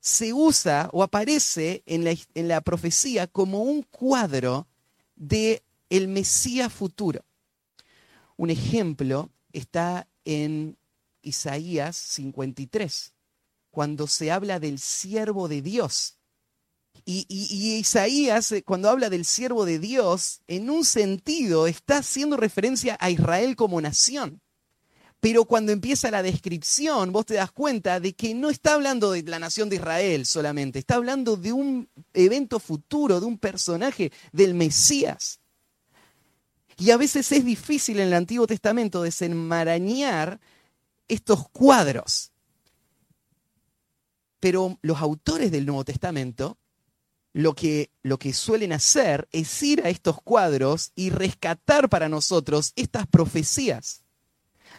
[0.00, 4.66] se usa o aparece en la, en la profecía como un cuadro
[5.14, 7.24] de el Mesías futuro.
[8.36, 10.78] Un ejemplo está en
[11.20, 13.12] Isaías 53,
[13.70, 16.16] cuando se habla del siervo de Dios.
[17.04, 17.26] Y,
[17.78, 23.10] Isaías, eh, cuando habla del siervo de Dios, en un sentido está haciendo referencia a
[23.10, 24.40] Israel como nación.
[25.20, 29.22] Pero cuando empieza la descripción, vos te das cuenta de que no está hablando de
[29.22, 34.54] la nación de Israel solamente, está hablando de un evento futuro, de un personaje, del
[34.54, 35.40] Mesías.
[36.78, 40.38] Y a veces es difícil en el Antiguo Testamento desenmarañar
[41.08, 42.32] estos cuadros.
[44.38, 46.58] Pero los autores del Nuevo Testamento
[47.36, 52.72] lo que, lo que suelen hacer es ir a estos cuadros y rescatar para nosotros
[52.76, 54.05] estas profecías.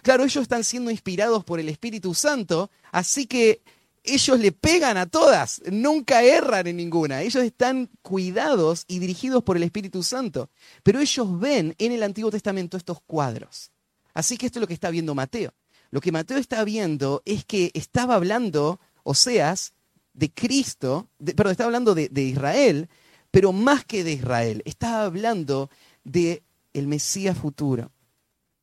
[0.02, 3.62] Claro, ellos están siendo inspirados por el Espíritu Santo, así que
[4.08, 7.22] ellos le pegan a todas, nunca erran en ninguna.
[7.22, 10.50] Ellos están cuidados y dirigidos por el Espíritu Santo.
[10.84, 13.72] Pero ellos ven en el Antiguo Testamento estos cuadros.
[14.14, 15.54] Así que esto es lo que está viendo Mateo.
[15.92, 19.74] Lo que Mateo está viendo es que estaba hablando, Oseas,
[20.14, 22.90] de Cristo, perdón, estaba hablando de, de, Israel,
[23.30, 25.70] pero más que de Israel, estaba hablando
[26.04, 27.92] de el Mesías futuro.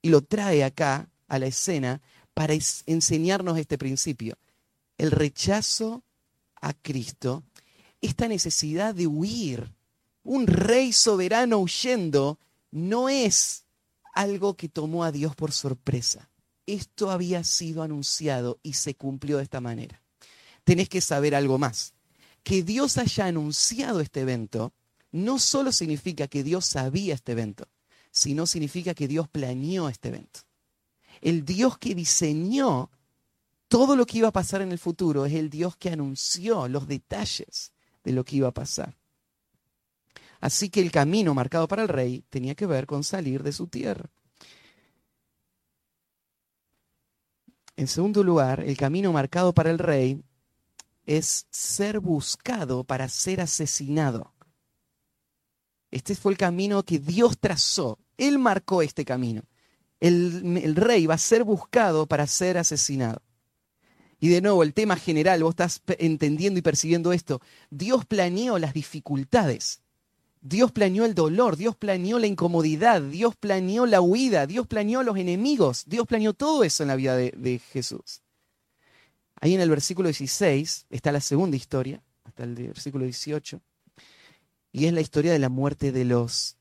[0.02, 2.00] Y lo trae acá a la escena
[2.34, 2.54] para
[2.86, 4.36] enseñarnos este principio
[4.98, 6.02] el rechazo
[6.60, 7.42] a Cristo,
[8.00, 9.72] esta necesidad de huir
[10.22, 12.38] un rey soberano huyendo
[12.70, 13.64] no es
[14.14, 16.30] algo que tomó a Dios por sorpresa.
[16.66, 20.00] Esto había sido anunciado y se cumplió de esta manera.
[20.64, 21.92] Tenés que saber algo más.
[22.42, 24.72] Que Dios haya anunciado este evento
[25.12, 27.68] no solo significa que Dios sabía este evento,
[28.10, 30.40] sino significa que Dios planeó este evento.
[31.24, 32.90] El Dios que diseñó
[33.66, 36.86] todo lo que iba a pasar en el futuro es el Dios que anunció los
[36.86, 37.72] detalles
[38.04, 38.94] de lo que iba a pasar.
[40.42, 43.68] Así que el camino marcado para el rey tenía que ver con salir de su
[43.68, 44.10] tierra.
[47.74, 50.22] En segundo lugar, el camino marcado para el rey
[51.06, 54.34] es ser buscado para ser asesinado.
[55.90, 57.98] Este fue el camino que Dios trazó.
[58.18, 59.42] Él marcó este camino.
[60.06, 63.22] El, rey va a ser buscado para ser asesinado.
[64.20, 67.40] Y de nuevo, el tema general, vos estás entendiendo y percibiendo esto.
[67.70, 69.82] Dios planeó las dificultades
[70.46, 75.16] Dios planeó el dolor, Dios planeó la incomodidad, Dios planeó la huida, Dios planeó los
[75.16, 78.20] enemigos, Dios planeó todo eso en la vida de, Jesús.
[79.40, 83.58] Ahí en el versículo 16 está la segunda historia, hasta el versículo 18,
[84.72, 86.58] y es la historia de la muerte de los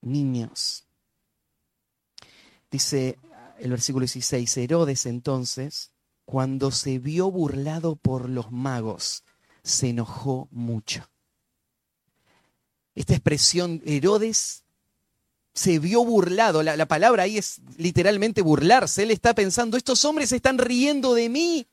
[0.00, 0.85] niños.
[2.70, 3.18] Dice
[3.58, 5.92] el versículo 16, Herodes entonces,
[6.24, 9.24] cuando se vio burlado por los magos,
[9.62, 11.08] se enojó mucho
[12.96, 14.64] esta expresión, Herodes
[15.52, 20.32] se vio burlado, la, la, palabra ahí es literalmente burlarse, él está pensando, estos hombres
[20.32, 21.66] están riendo de mí,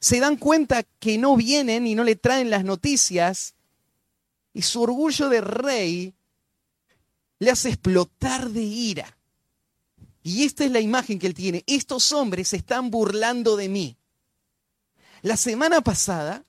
[0.00, 3.54] se dan cuenta que no vienen y no le traen las noticias,
[4.54, 6.14] y su orgullo de rey
[7.40, 9.15] le hace explotar de ira.
[10.26, 13.96] Y esta es la imagen que él tiene, estos hombres se están burlando de mí.
[15.22, 16.44] La semana pasada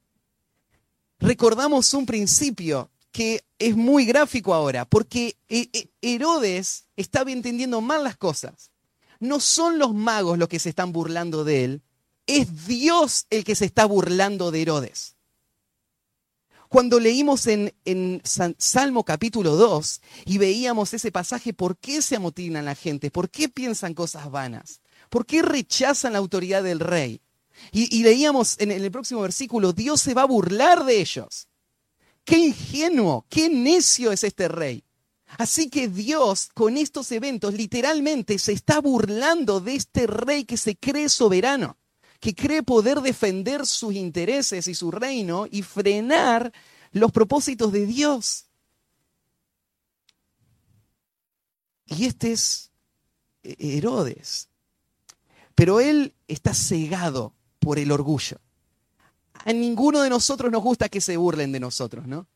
[1.20, 8.04] recordamos un principio que es muy gráfico ahora, porque eh, eh, Herodes estaba entendiendo mal
[8.04, 8.72] las cosas.
[9.20, 11.82] No son los magos los que se están burlando de él,
[12.26, 15.17] es Dios el que se está burlando de Herodes.
[16.70, 18.22] Cuando leímos en,
[18.58, 23.12] Salmo capítulo 2 y veíamos ese pasaje, ¿por qué se amotinan la gente?
[23.12, 24.82] ¿Por qué piensan cosas vanas?
[25.10, 27.22] ¿Por qué rechazan la autoridad del rey?
[27.72, 31.48] Y leíamos en el próximo versículo, Dios se va a burlar de ellos.
[32.24, 34.84] Qué ingenuo, qué necio es este rey.
[35.38, 40.76] Así que Dios con estos eventos literalmente se está burlando de este rey que se
[40.76, 41.78] cree soberano,
[42.20, 46.52] que cree poder defender sus intereses y su reino y frenar
[46.92, 48.46] los propósitos de Dios.
[51.86, 52.72] Y este es
[53.44, 54.50] Herodes.
[55.56, 58.40] Pero él está cegado por el orgullo.
[59.46, 62.28] A ninguno de nosotros nos gusta que se burlen de nosotros, ¿no?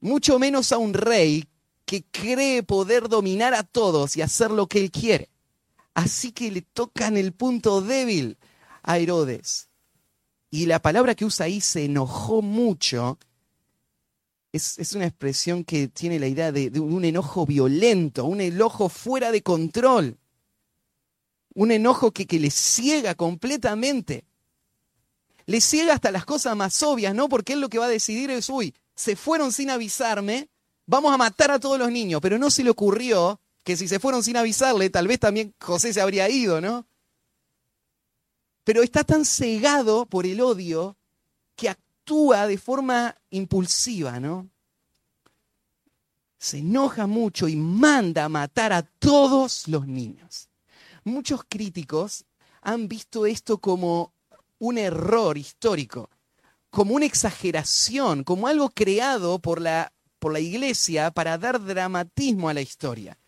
[0.00, 1.48] Mucho menos a un rey
[1.84, 5.30] que cree poder dominar a todos y hacer lo que él quiere.
[5.98, 8.38] Así que le tocan el punto débil
[8.84, 9.68] a Herodes.
[10.48, 13.18] Y la palabra que usa ahí, se enojó mucho,
[14.52, 19.32] es, una expresión que tiene la idea de, de un enojo violento, un enojo fuera
[19.32, 20.16] de control,
[21.54, 24.24] un enojo que, que le ciega completamente
[25.46, 27.28] le ciega hasta las cosas más obvias, ¿no?
[27.28, 30.50] Porque él lo que va a decidir es, uy, se fueron sin avisarme,
[30.86, 34.00] vamos a matar a todos los niños, pero no se le ocurrió que si se
[34.00, 36.86] fueron sin avisarle, tal vez también José se habría ido, ¿no?
[38.64, 40.96] Pero está tan cegado por el odio
[41.54, 44.48] que actúa de forma impulsiva, ¿no?
[46.38, 50.48] Se enoja mucho y manda a matar a todos los niños.
[51.04, 52.24] Muchos críticos
[52.62, 54.14] han visto esto como
[54.58, 56.08] un error histórico,
[56.70, 62.54] como una exageración, como algo creado por la, por la iglesia para dar dramatismo a
[62.54, 63.18] la historia.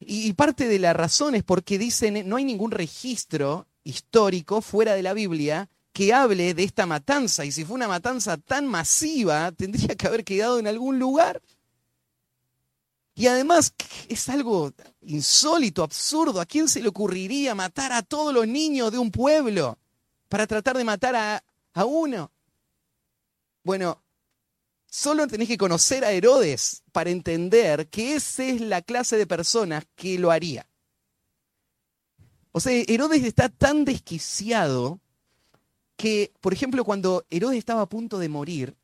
[0.00, 5.02] Y parte de la razón es porque dicen, no hay ningún registro histórico fuera de
[5.02, 7.44] la Biblia que hable de esta matanza.
[7.44, 11.42] Y si fue una matanza tan masiva, tendría que haber quedado en algún lugar.
[13.14, 13.74] Y además
[14.08, 14.72] es algo
[15.02, 16.40] insólito, absurdo.
[16.40, 19.76] ¿A quién se le ocurriría matar a todos los niños de un pueblo?
[20.28, 21.42] para tratar de matar a,
[21.74, 22.30] a uno.
[23.64, 24.00] Bueno,
[24.90, 29.84] solo tenés que conocer a Herodes para entender que esa es la clase de personas
[29.94, 30.66] que lo haría.
[32.52, 35.00] O sea, Herodes está tan desquiciado
[35.96, 38.76] que, por ejemplo, cuando Herodes estaba a punto de morir,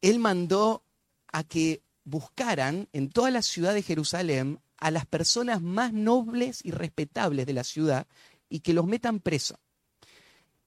[0.00, 0.84] él mandó
[1.32, 6.70] a que buscaran en toda la ciudad de Jerusalén a las personas más nobles y
[6.70, 8.06] respetables de la ciudad
[8.48, 9.58] y que los metan presos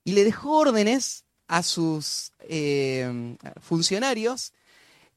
[0.07, 4.53] y le dejó órdenes a sus eh, funcionarios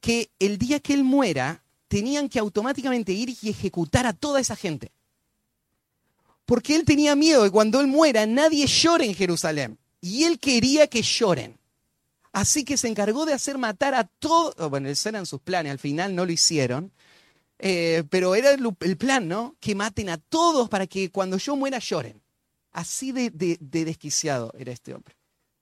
[0.00, 4.56] que el día que él muera tenían que automáticamente ir y ejecutar a toda esa
[4.56, 4.92] gente.
[6.46, 9.78] Porque él tenía miedo de cuando él muera nadie llore en Jerusalén.
[10.00, 11.58] Y él quería que lloren.
[12.32, 14.70] Así que se encargó de hacer matar a todos.
[14.70, 16.92] Bueno, esos eran sus planes, al final no lo hicieron.
[17.58, 19.56] Eh, pero era el, plan, ¿no?
[19.60, 22.22] Que maten a todos para que cuando yo muera lloren.
[22.72, 25.19] Así de desquiciado era este hombre.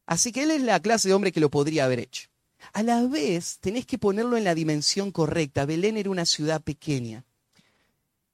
[0.09, 2.31] Así que él es la clase de hombre que lo podría haber hecho.
[2.73, 5.67] A la vez, tenés que ponerlo en la dimensión correcta.
[5.67, 7.27] Belén era una ciudad pequeña.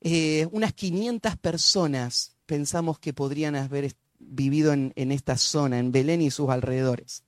[0.01, 6.31] Eh, unas 500 personas pensamos que podrían haber vivido en, esta zona, en Belén y
[6.31, 7.25] sus alrededores.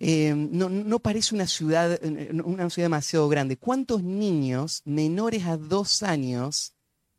[0.00, 3.56] Eh, no, parece una ciudad, una ciudad demasiado grande.
[3.56, 6.74] ¿Cuántos niños menores a dos años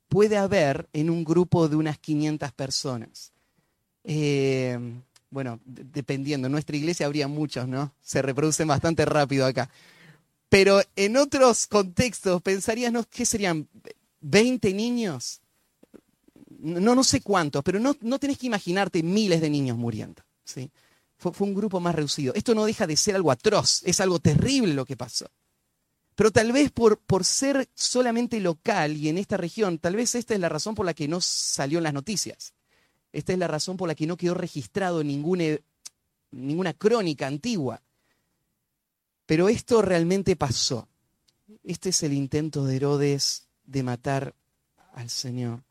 [0.09, 3.31] puede haber en un grupo de unas 500 personas?
[4.03, 4.77] Eh,
[5.31, 7.93] bueno, dependiendo, en nuestra iglesia habría muchos, ¿no?
[8.01, 9.69] Se reproducen bastante rápido acá.
[10.49, 13.03] Pero en otros contextos pensarías, ¿no?
[13.09, 13.67] ¿Qué serían?
[14.21, 15.39] ¿20 niños?
[16.59, 20.69] No, no sé cuántos, pero no, no tenés que imaginarte miles de niños muriendo, ¿sí?
[21.17, 22.33] Fue, fue un grupo más reducido.
[22.35, 25.27] Esto no deja de ser algo atroz, es algo terrible lo que pasó.
[26.15, 30.33] Pero tal vez por, por, ser solamente local y en esta región, tal vez esta
[30.33, 32.53] es la razón por la que no salió en las noticias.
[33.13, 35.57] Esta es la razón por la que no quedó registrado ninguna,
[36.31, 37.81] ninguna crónica antigua.
[39.25, 40.87] Pero esto realmente pasó.
[41.63, 44.35] Este es el intento de Herodes de matar
[44.93, 45.63] al Señor.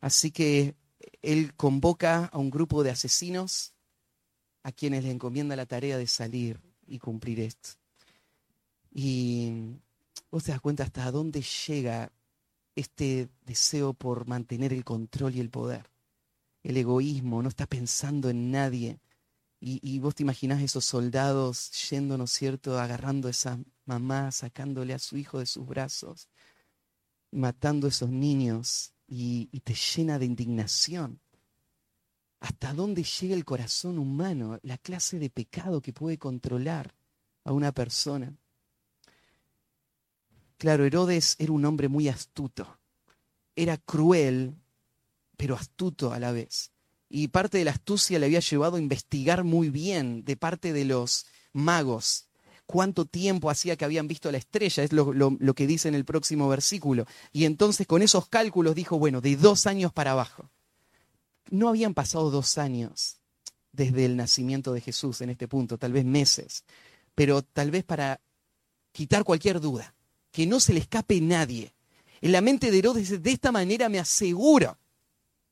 [0.00, 0.74] Así que
[1.22, 3.72] él convoca a un grupo de asesinos
[4.62, 7.70] a quienes le encomienda la tarea de salir y cumplir esto.
[8.92, 9.52] Y
[10.30, 12.12] vos te das cuenta hasta dónde llega
[12.76, 15.90] este deseo por mantener el control y el poder.
[16.62, 19.00] El egoísmo, no está pensando en nadie.
[19.62, 24.94] Y, vos te imaginás esos soldados yendo, ¿no es cierto?, agarrando a esa mamá, sacándole
[24.94, 26.30] a su hijo de sus brazos,
[27.30, 31.20] matando a esos niños y, y te llena de indignación.
[32.40, 34.58] ¿Hasta dónde llega el corazón humano?
[34.62, 36.94] La clase de pecado que puede controlar
[37.44, 38.34] a una persona.
[40.60, 42.76] Claro, Herodes era un hombre muy astuto.
[43.56, 44.56] Era cruel,
[45.38, 46.70] pero astuto a la vez.
[47.08, 50.84] Y parte de la astucia le había llevado a investigar muy bien de parte de
[50.84, 52.26] los magos
[52.66, 56.04] cuánto tiempo hacía que habían visto la estrella, es lo, lo, que dice en el
[56.04, 57.06] próximo versículo.
[57.32, 60.50] Y entonces con esos cálculos dijo, bueno, de dos años para abajo.
[61.48, 63.16] No habían pasado dos años
[63.72, 66.64] desde el nacimiento de Jesús en este punto, tal vez meses,
[67.14, 68.20] pero tal vez para
[68.92, 69.94] quitar cualquier duda
[70.30, 71.72] que no se le escape nadie.
[72.20, 74.76] En la mente de Herodes, de esta manera me aseguro,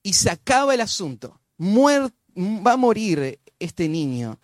[0.03, 1.41] y se acaba el asunto.
[1.59, 4.39] va a morir este niño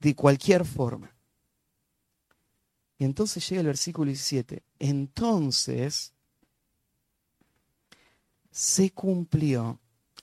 [0.00, 1.14] de cualquier forma.
[2.98, 4.62] Y entonces llega el versículo 17.
[4.78, 6.12] Entonces
[8.50, 9.80] se cumplió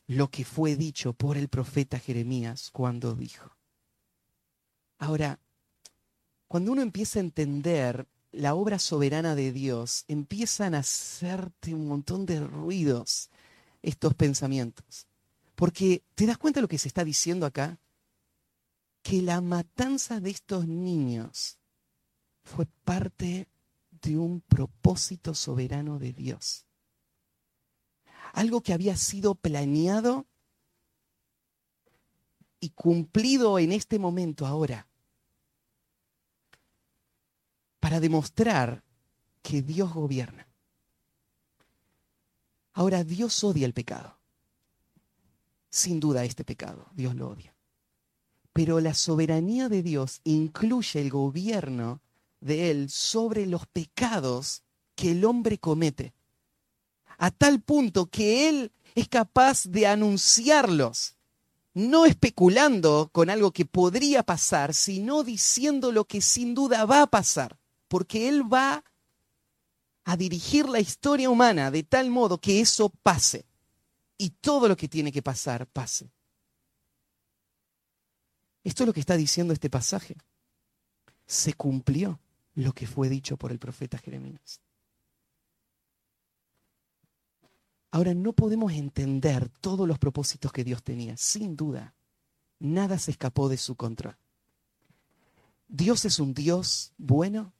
[0.07, 3.55] lo que fue dicho por el profeta Jeremías cuando dijo.
[4.97, 5.39] Ahora,
[6.47, 12.25] cuando uno empieza a entender la obra soberana de Dios, empiezan a hacerte un montón
[12.25, 13.29] de ruidos
[13.82, 15.07] estos pensamientos.
[15.55, 17.79] Porque te das cuenta de lo que se está diciendo acá,
[19.03, 21.57] que la matanza de estos niños
[22.43, 23.47] fue parte
[24.01, 26.65] de un propósito soberano de Dios.
[28.34, 30.25] Algo que había sido planeado
[32.59, 34.88] y cumplido en este momento ahora
[37.82, 38.84] para demostrar
[39.41, 40.47] que Dios gobierna.
[42.73, 44.17] Ahora, Dios odia el pecado.
[45.69, 47.53] Sin duda este pecado, Dios lo odia.
[48.53, 52.01] Pero la soberanía de Dios incluye el gobierno
[52.39, 54.61] de Él sobre los pecados
[54.95, 56.13] que el hombre comete.
[57.17, 61.15] A tal punto que Él es capaz de anunciarlos,
[61.73, 67.07] no especulando con algo que podría pasar, sino diciendo lo que sin duda va a
[67.07, 67.61] pasar
[67.92, 68.86] porque Él va
[70.06, 73.46] a dirigir la historia humana de tal modo que eso pase
[74.18, 76.10] y todo lo que tiene que pasar pase.
[78.64, 80.16] Esto es lo que está diciendo este pasaje.
[81.26, 82.22] Se cumplió
[82.56, 84.62] lo que fue dicho por el profeta Jeremías.
[87.92, 91.94] Ahora no podemos entender todos los propósitos que Dios tenía, sin duda.
[92.58, 94.16] Nada se escapó de su control.
[95.68, 97.52] Dios es un Dios bueno,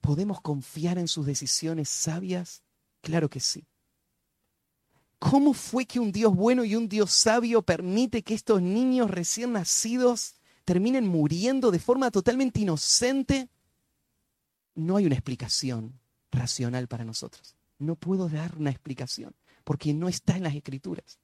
[0.00, 2.62] ¿Podemos confiar en sus decisiones sabias?
[3.00, 3.66] Claro que sí.
[5.18, 9.52] ¿Cómo fue que un Dios bueno y un Dios sabio permite que estos niños recién
[9.52, 10.34] nacidos
[10.64, 13.50] terminen muriendo de forma totalmente inocente?
[14.74, 17.54] No hay una explicación racional para nosotros.
[17.78, 19.34] No puedo dar una explicación
[19.64, 21.18] porque no está en las escrituras.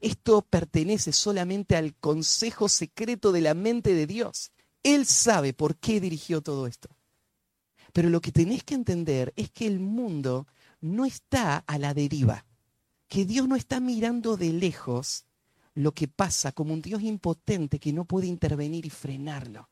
[0.00, 4.52] Esto pertenece solamente al consejo secreto de la mente de Dios.
[4.82, 6.90] Él sabe por qué dirigió todo esto.
[7.92, 10.46] Pero lo que tenés que entender es que el mundo
[10.80, 12.44] no está a la deriva,
[13.08, 15.24] que Dios no está mirando de lejos
[15.74, 19.70] lo que pasa como un Dios impotente que no puede intervenir y frenarlo,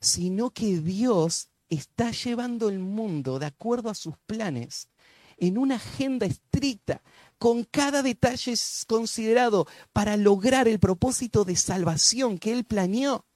[0.00, 4.88] sino que Dios está llevando el mundo de acuerdo a sus planes
[5.36, 7.02] en una agenda estricta,
[7.38, 8.54] con cada detalle
[8.86, 13.26] considerado para lograr el propósito de salvación que Él planeó.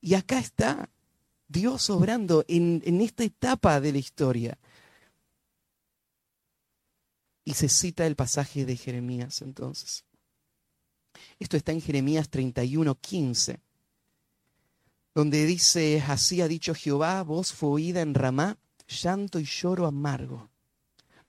[0.00, 0.88] Y acá está
[1.48, 4.58] Dios obrando en, esta etapa de la historia.
[7.44, 10.04] Y se cita el pasaje de Jeremías entonces.
[11.38, 13.60] Esto está en Jeremías 31, 15,
[15.14, 20.50] donde dice, así ha dicho Jehová, voz fue oída en Ramá, llanto y lloro amargo.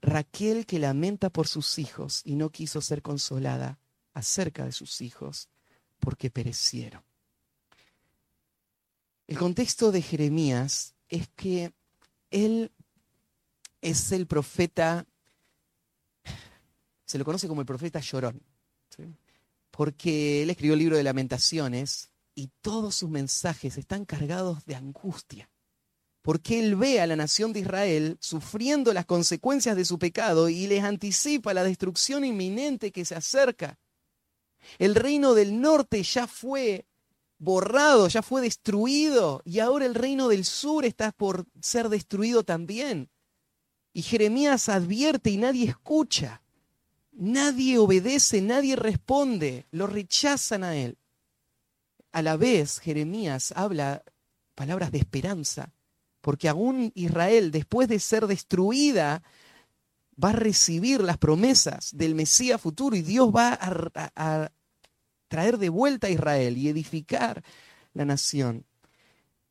[0.02, 3.78] Raquel que lamenta por sus hijos y no quiso ser consolada
[4.12, 5.48] acerca de sus hijos
[5.98, 7.02] porque perecieron.
[9.30, 11.72] El contexto de Jeremías es que
[12.32, 12.72] él
[13.80, 15.06] es el profeta,
[17.04, 18.42] se lo conoce como el profeta llorón,
[19.70, 25.48] porque él escribió el libro de lamentaciones y todos sus mensajes están cargados de angustia,
[26.22, 30.66] porque él ve a la nación de Israel sufriendo las consecuencias de su pecado y
[30.66, 33.78] les anticipa la destrucción inminente que se acerca.
[34.80, 36.88] El reino del norte ya fue
[37.40, 43.08] borrado, ya fue destruido y ahora el reino del sur está por ser destruido también.
[43.92, 46.42] Y Jeremías advierte y nadie escucha,
[47.12, 50.98] nadie obedece, nadie responde, lo rechazan a él.
[52.12, 54.04] A la vez Jeremías habla
[54.54, 55.72] palabras de esperanza,
[56.20, 59.22] porque aún Israel, después de ser destruida,
[60.22, 64.52] va a recibir las promesas del Mesías futuro y Dios va a,
[65.30, 67.42] traer de vuelta a Israel y edificar
[67.94, 68.66] la nación.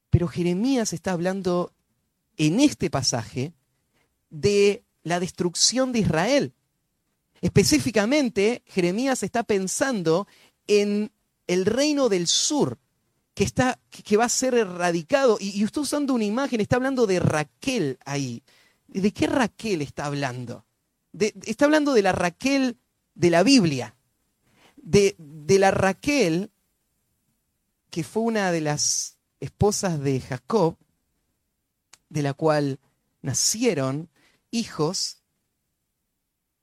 [0.10, 1.74] Pero Jeremías está hablando
[2.38, 3.54] en este pasaje
[4.30, 6.54] de la destrucción de Israel.
[7.42, 10.28] Específicamente, Jeremías está pensando
[10.68, 11.12] en
[11.48, 12.78] el reino del sur,
[13.34, 15.38] que, está, que va a ser erradicado.
[15.40, 18.44] Y, usted usando una imagen, está hablando de Raquel ahí.
[18.88, 20.66] ¿De qué Raquel está hablando?
[21.14, 22.78] Está hablando de la Raquel
[23.16, 23.96] de la Biblia
[24.90, 26.52] de, la Raquel,
[27.92, 30.78] que fue una de las esposas de Jacob,
[32.10, 32.80] de la cual
[33.22, 34.10] nacieron
[34.50, 35.22] hijos,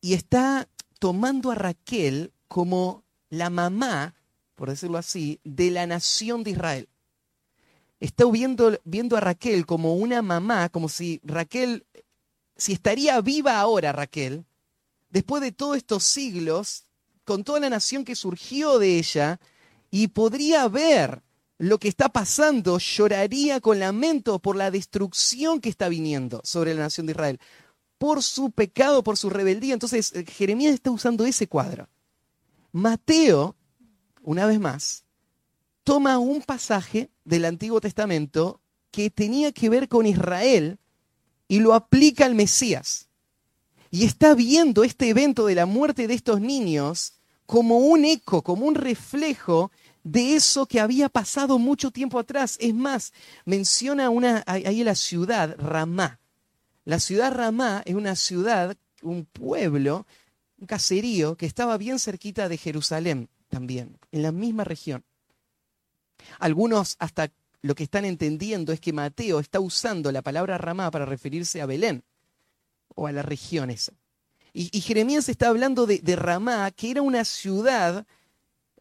[0.00, 0.68] y está
[0.98, 4.14] tomando a Raquel como la mamá,
[4.56, 6.88] por decirlo así, de la nación de Israel.
[8.00, 11.86] Está viendo, viendo a Raquel como una mamá, como si Raquel,
[12.56, 14.44] si estaría viva ahora Raquel,
[15.10, 16.85] después de todos estos siglos,
[17.26, 19.38] con toda la nación que surgió de ella
[19.90, 21.22] y podría ver
[21.58, 26.82] lo que está pasando, lloraría con lamento por la destrucción que está viniendo sobre la
[26.82, 27.40] nación de Israel,
[27.98, 29.74] por su pecado, por su rebeldía.
[29.74, 31.88] Entonces, eh, Jeremías está usando ese cuadro.
[32.72, 33.56] Mateo,
[34.22, 35.04] una vez más,
[35.82, 38.60] toma un pasaje del Antiguo Testamento
[38.90, 40.78] que tenía que ver con Israel
[41.48, 43.08] y lo aplica al Mesías.
[43.90, 47.15] Y está viendo este evento de la muerte de estos niños
[47.46, 49.70] como un eco, como un reflejo
[50.02, 52.56] de eso que había pasado mucho tiempo atrás.
[52.60, 53.12] Es más,
[53.44, 54.10] menciona
[54.46, 56.20] ahí la ciudad, Ramá.
[56.84, 60.06] La ciudad Ramá es una ciudad, un pueblo,
[60.58, 65.04] un caserío que estaba bien cerquita de Jerusalén también, en la misma región.
[66.38, 67.32] Algunos hasta
[67.62, 71.66] lo que están entendiendo es que Mateo está usando la palabra Ramá para referirse a
[71.66, 72.04] Belén
[72.94, 73.92] o a la región esa.
[74.58, 78.06] Y, Jeremías está hablando de, Ramá, que era una ciudad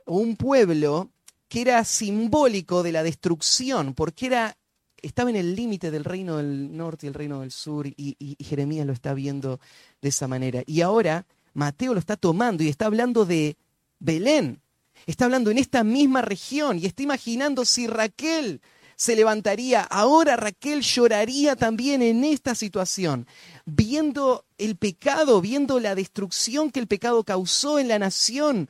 [0.05, 1.09] o un pueblo
[1.49, 4.57] que era simbólico de la destrucción, porque era,
[5.01, 8.87] estaba en el límite del reino del norte y el reino del sur, y, Jeremías
[8.87, 9.59] lo está viendo
[10.01, 10.63] de esa manera.
[10.65, 13.57] Y ahora Mateo lo está tomando y está hablando de
[13.99, 14.61] Belén,
[15.05, 18.61] está hablando en esta misma región y está imaginando si Raquel
[18.95, 23.27] se levantaría, ahora Raquel lloraría también en esta situación,
[23.65, 28.69] viendo el pecado, viendo la destrucción que el pecado causó en la nación.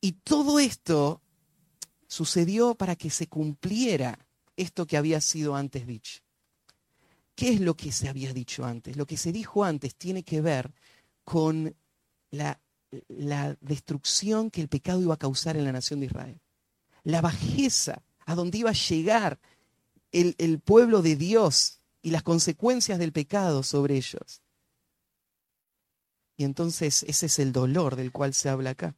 [0.00, 1.20] Y todo esto
[2.06, 4.18] sucedió para que se cumpliera
[4.56, 6.20] esto que había sido antes dicho.
[7.34, 8.96] ¿Qué es lo que se había dicho antes?
[8.96, 10.72] Lo que se dijo antes tiene que ver
[11.24, 11.74] con
[12.30, 12.60] la,
[13.08, 16.40] la destrucción que el pecado iba a causar en la nación de Israel.
[17.04, 18.02] La bajeza
[18.32, 19.38] a donde iba a llegar
[20.10, 24.42] el, el pueblo de Dios y las consecuencias del pecado sobre ellos.
[26.36, 28.94] Y entonces ese es el dolor del cual se habla acá.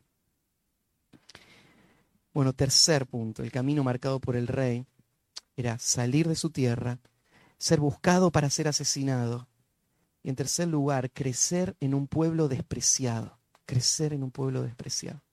[2.33, 4.87] Bueno, tercer punto, el camino marcado por el rey
[5.57, 6.99] era salir de su tierra,
[7.59, 9.47] ser buscado para ser asesinado.
[10.23, 15.24] Y en tercer lugar, crecer en un pueblo despreciado, crecer en un pueblo despreciado.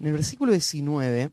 [0.00, 1.30] En el versículo 19,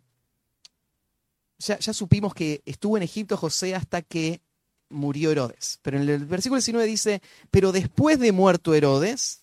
[1.60, 4.42] ya, supimos que estuvo en Egipto José hasta que
[4.90, 5.80] murió Herodes.
[5.82, 9.42] Pero en el versículo 19 dice, pero después de muerto Herodes,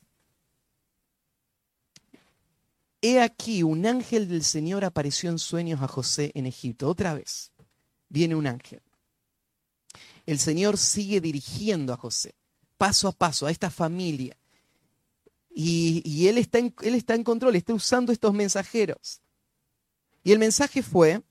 [3.00, 6.88] he aquí un ángel del Señor apareció en sueños a José en Egipto.
[6.88, 7.50] Otra vez,
[8.10, 8.82] viene un ángel.
[10.26, 12.34] El Señor sigue dirigiendo a José,
[12.76, 14.36] paso a paso, a esta familia.
[15.56, 19.20] Y, él, está en, él está en control, está usando estos mensajeros.
[20.24, 21.22] Y el mensaje fue,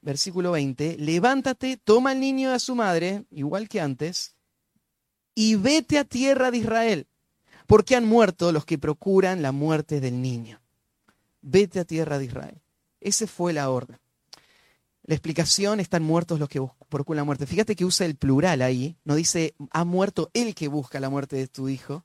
[0.00, 4.34] versículo 20, levántate, toma al niño y a su madre, igual que antes,
[5.34, 7.06] y vete a tierra de Israel,
[7.66, 10.62] porque han muerto los que procuran la muerte del niño.
[11.42, 12.62] Vete a tierra de Israel.
[13.00, 13.98] Esa fue la orden.
[15.04, 17.46] La explicación, están muertos los que procuran la muerte.
[17.46, 21.36] Fíjate que usa el plural ahí, no dice, ha muerto el que busca la muerte
[21.36, 22.04] de tu hijo.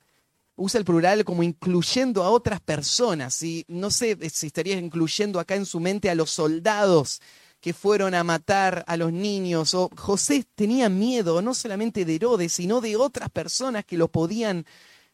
[0.57, 3.41] Usa el plural como incluyendo a otras personas.
[3.43, 7.21] Y no sé si estaría incluyendo acá en su mente a los soldados
[7.61, 9.73] que fueron a matar a los niños.
[9.73, 14.65] O José tenía miedo no solamente de Herodes, sino de otras personas que lo podían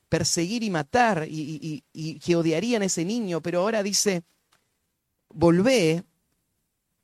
[0.09, 1.83] perseguir y matar y,
[2.19, 3.41] que odiarían a ese niño.
[3.41, 4.23] Pero ahora dice,
[5.29, 6.03] volvé,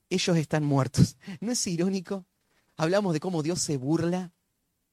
[0.09, 1.17] ellos están muertos.
[1.41, 2.25] ¿No es irónico?
[2.77, 4.31] Hablamos de cómo Dios se burla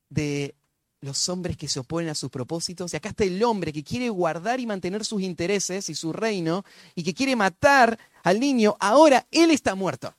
[0.09, 0.57] de
[1.01, 2.93] los hombres que se oponen a sus propósitos.
[2.93, 6.65] Y acá está el hombre que quiere guardar y mantener sus intereses y su reino
[6.95, 8.77] y que quiere matar al niño.
[8.81, 10.15] Ahora él está muerto.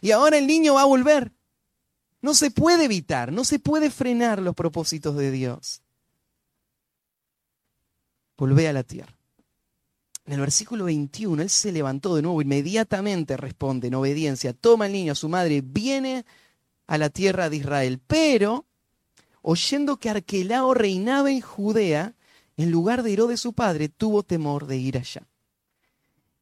[0.00, 1.32] Y ahora el niño va a volver.
[2.22, 5.82] No se puede evitar, no se puede frenar los propósitos de Dios.
[8.36, 9.14] Volvé a la tierra.
[10.26, 14.92] En el versículo 21, él se levantó de nuevo, inmediatamente responde en obediencia, toma al
[14.92, 16.24] niño a su madre, viene
[16.86, 18.00] a la tierra de Israel.
[18.06, 18.66] Pero,
[19.42, 22.14] oyendo que Arquelao reinaba en Judea,
[22.56, 25.26] en lugar de Herodes su padre, tuvo temor de ir allá.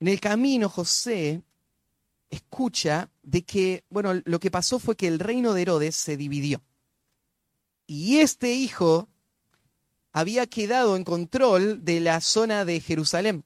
[0.00, 1.42] En el camino, José
[2.30, 6.62] escucha de que, bueno, lo que pasó fue que el reino de Herodes se dividió.
[7.86, 9.08] Y este hijo
[10.12, 13.44] había quedado en control de la zona de Jerusalén.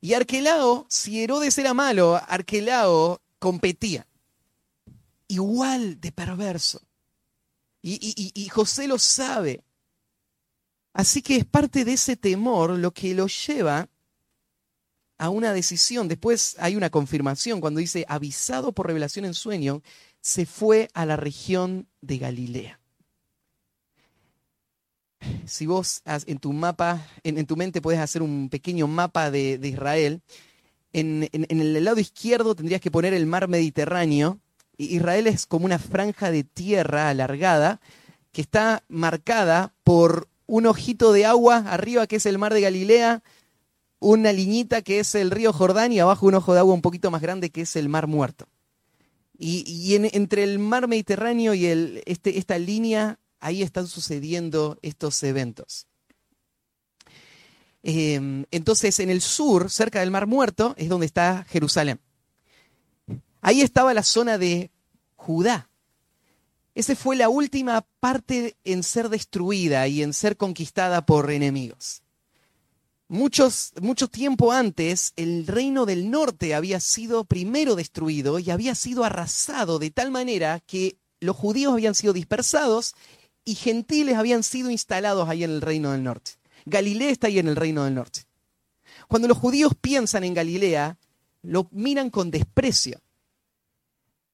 [0.00, 4.06] Y Arquelao, si Herodes era malo, Arquelao competía.
[5.28, 6.87] Igual de perverso.
[7.82, 9.62] Y, José lo sabe.
[10.92, 13.88] Así que es parte de ese temor lo que lo lleva
[15.16, 16.08] a una decisión.
[16.08, 19.82] Después hay una confirmación cuando dice, avisado por revelación en sueño,
[20.20, 22.80] se fue a la región de Galilea.
[25.46, 30.22] Si vos en tu mapa, en, tu mente puedes hacer un pequeño mapa de, Israel,
[30.92, 34.40] en, el lado izquierdo tendrías que poner el mar Mediterráneo.
[34.78, 37.80] Israel es como una franja de tierra alargada
[38.32, 43.22] que está marcada por un ojito de agua arriba que es el mar de Galilea,
[43.98, 47.10] una liñita que es el río Jordán y abajo un ojo de agua un poquito
[47.10, 48.46] más grande que es el mar muerto.
[49.40, 51.66] Y, entre el mar Mediterráneo y
[52.06, 55.86] este, esta línea, ahí están sucediendo estos eventos.
[57.84, 62.00] Em, entonces, en el sur, cerca del mar muerto, es donde está Jerusalén.
[63.40, 64.70] Ahí estaba la zona de
[65.16, 65.68] Judá.
[66.74, 72.02] Esa fue la última parte en ser destruida y en ser conquistada por enemigos.
[73.08, 79.02] Muchos, mucho tiempo antes, el reino del norte había sido primero destruido y había sido
[79.02, 82.94] arrasado de tal manera que los judíos habían sido dispersados
[83.44, 86.32] y gentiles habían sido instalados ahí en el reino del norte.
[86.66, 88.20] Galilea está ahí en el reino del norte.
[89.08, 90.98] Cuando los judíos piensan en Galilea,
[91.42, 93.00] lo miran con desprecio.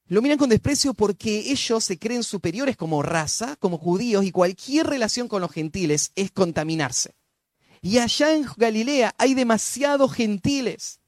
[0.07, 4.87] Lo miran con desprecio porque ellos se creen superiores como raza, como judíos, y cualquier
[4.87, 7.15] relación con los gentiles es contaminarse.
[7.81, 10.99] Y allá en Galilea hay demasiados gentiles.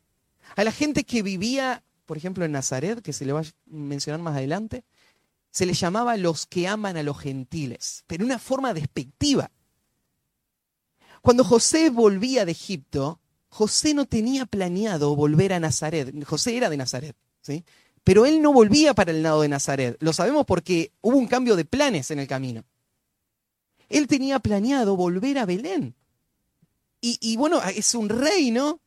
[0.55, 4.21] A la gente que vivía, por ejemplo, en Nazaret, que se le va a mencionar
[4.21, 4.83] más adelante,
[5.51, 9.51] se le llamaba los que aman a los gentiles, pero de una forma despectiva.
[11.21, 13.19] Cuando José volvía de Egipto,
[13.49, 16.13] José no tenía planeado volver a Nazaret.
[16.25, 17.63] José era de Nazaret, ¿sí?
[18.07, 19.97] Pero él no volvía para el lado de Nazaret.
[19.99, 22.63] Lo sabemos porque hubo un cambio de planes en el camino.
[23.89, 25.93] él tenía planeado volver a Belén.
[27.01, 28.79] Y, bueno, es un rey, ¿no?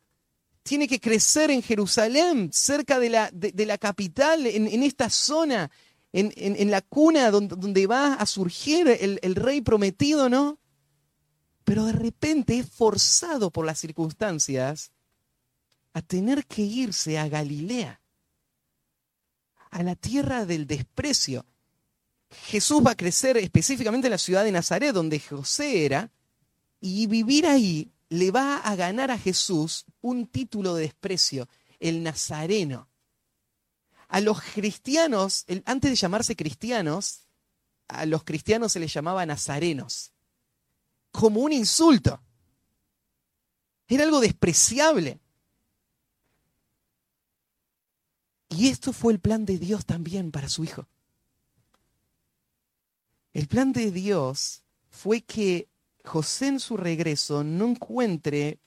[0.62, 5.70] Tiene que crecer en Jerusalén, cerca de la, de, la capital, en, esta zona,
[6.14, 10.58] en, la cuna donde, donde, va a surgir el, el rey prometido, ¿no?
[11.64, 14.92] Pero de repente es forzado por las circunstancias
[15.92, 17.99] a tener que irse a Galilea,
[19.70, 21.46] a la tierra del desprecio.
[22.30, 26.10] Jesús va a crecer específicamente en la ciudad de Nazaret, donde José era,
[26.80, 31.48] y vivir ahí le va a ganar a Jesús un título de desprecio,
[31.78, 32.88] el nazareno.
[34.08, 37.22] A los cristianos, antes de llamarse cristianos,
[37.86, 40.12] a los cristianos se les llamaba nazarenos,
[41.12, 42.20] como un insulto.
[43.88, 45.20] Era algo despreciable.
[48.51, 50.88] Y esto fue el plan de Dios también para su hijo.
[53.32, 55.68] El plan de Dios fue que
[56.05, 58.59] José en su regreso no encuentre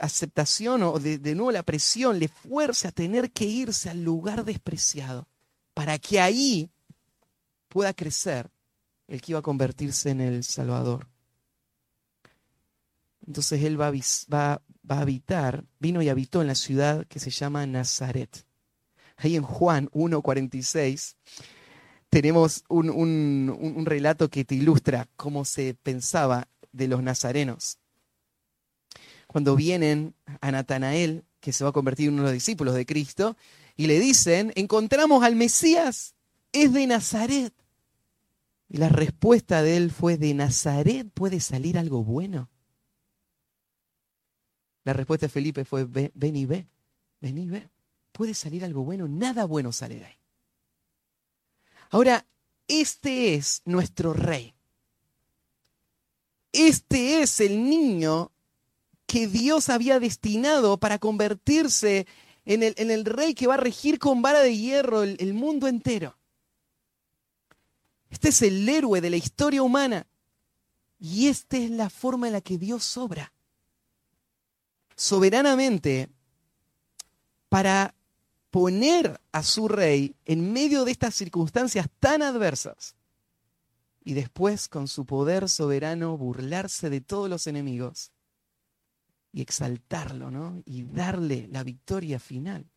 [0.00, 5.28] aceptación o de, nuevo la presión, le fuerce a tener que irse al lugar despreciado
[5.74, 6.70] para que ahí
[7.68, 8.50] pueda crecer
[9.06, 11.08] el que iba a convertirse en el Salvador.
[13.26, 14.62] Entonces él va va
[14.96, 18.47] a habitar, vino y habitó en la ciudad que se llama Nazaret
[19.18, 21.16] ahí en Juan 1.46,
[22.08, 27.78] tenemos un, relato que te ilustra cómo se pensaba de los nazarenos.
[29.26, 32.86] Cuando vienen a Natanael, que se va a convertir en uno de los discípulos de
[32.86, 33.36] Cristo,
[33.76, 36.14] y le dicen, encontramos al Mesías,
[36.52, 37.52] es de Nazaret.
[38.70, 42.48] Y la respuesta de él fue, ¿de Nazaret puede salir algo bueno?
[44.84, 46.66] La respuesta de Felipe fue, ven y ve,
[47.20, 47.68] ven y ve
[48.18, 50.16] puede salir algo bueno, nada bueno sale de ahí.
[51.90, 52.26] Ahora,
[52.66, 54.54] este es nuestro rey.
[56.50, 58.32] Este es el niño
[59.06, 62.08] que Dios había destinado para convertirse
[62.44, 65.32] en el, en el rey que va a regir con vara de hierro el, el
[65.32, 66.18] mundo entero.
[68.10, 70.08] Este es el héroe de la historia humana.
[70.98, 73.32] Y esta es la forma en la que Dios obra.
[74.96, 76.08] Soberanamente
[77.48, 77.94] para
[78.58, 82.96] poner a su rey en medio de estas circunstancias tan adversas
[84.02, 88.10] y después con su poder soberano burlarse de todos los enemigos
[89.32, 90.60] y exaltarlo, ¿no?
[90.66, 92.68] Y darle la victoria final.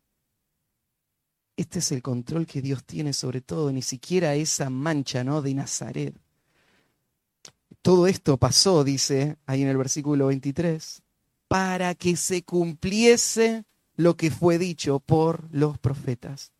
[1.57, 5.41] Este es el control que Dios tiene sobre todo, ni siquiera esa mancha, ¿no?
[5.41, 6.15] De Nazaret.
[7.81, 11.01] Todo esto pasó, dice ahí en el versículo 23,
[11.47, 13.65] para que se cumpliese
[13.95, 16.51] lo que fue dicho por los profetas,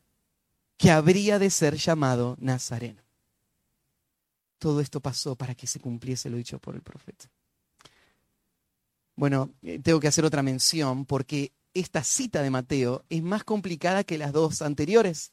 [0.78, 3.02] que habría de ser llamado Nazareno.
[4.58, 7.30] Todo esto pasó para que se cumpliese lo dicho por el profeta.
[9.16, 14.04] Bueno, eh, tengo que hacer otra mención porque esta cita de Mateo es más complicada
[14.04, 15.32] que las dos anteriores.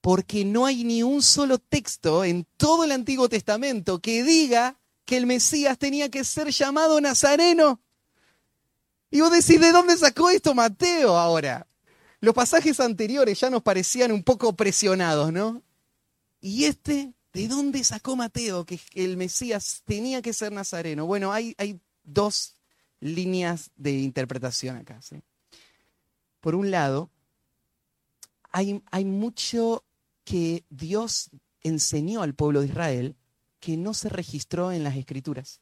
[0.00, 5.16] Porque no hay ni un solo texto en todo el Antiguo Testamento que diga que
[5.16, 7.80] el Mesías tenía que ser llamado Nazareno.
[9.10, 11.66] Y vos decís, ¿de dónde sacó esto Mateo ahora?
[12.20, 15.62] Los pasajes anteriores ya nos parecían un poco presionados, ¿no?
[16.40, 21.06] Y este, ¿de dónde sacó Mateo que el Mesías tenía que ser nazareno?
[21.06, 21.54] Bueno, hay,
[22.02, 22.54] dos
[23.00, 24.98] líneas de interpretación acá.
[26.40, 27.10] Por un lado,
[28.50, 29.84] hay mucho
[30.24, 31.30] que Dios
[31.62, 33.16] enseñó al pueblo de Israel
[33.60, 35.60] que no se registró en las escrituras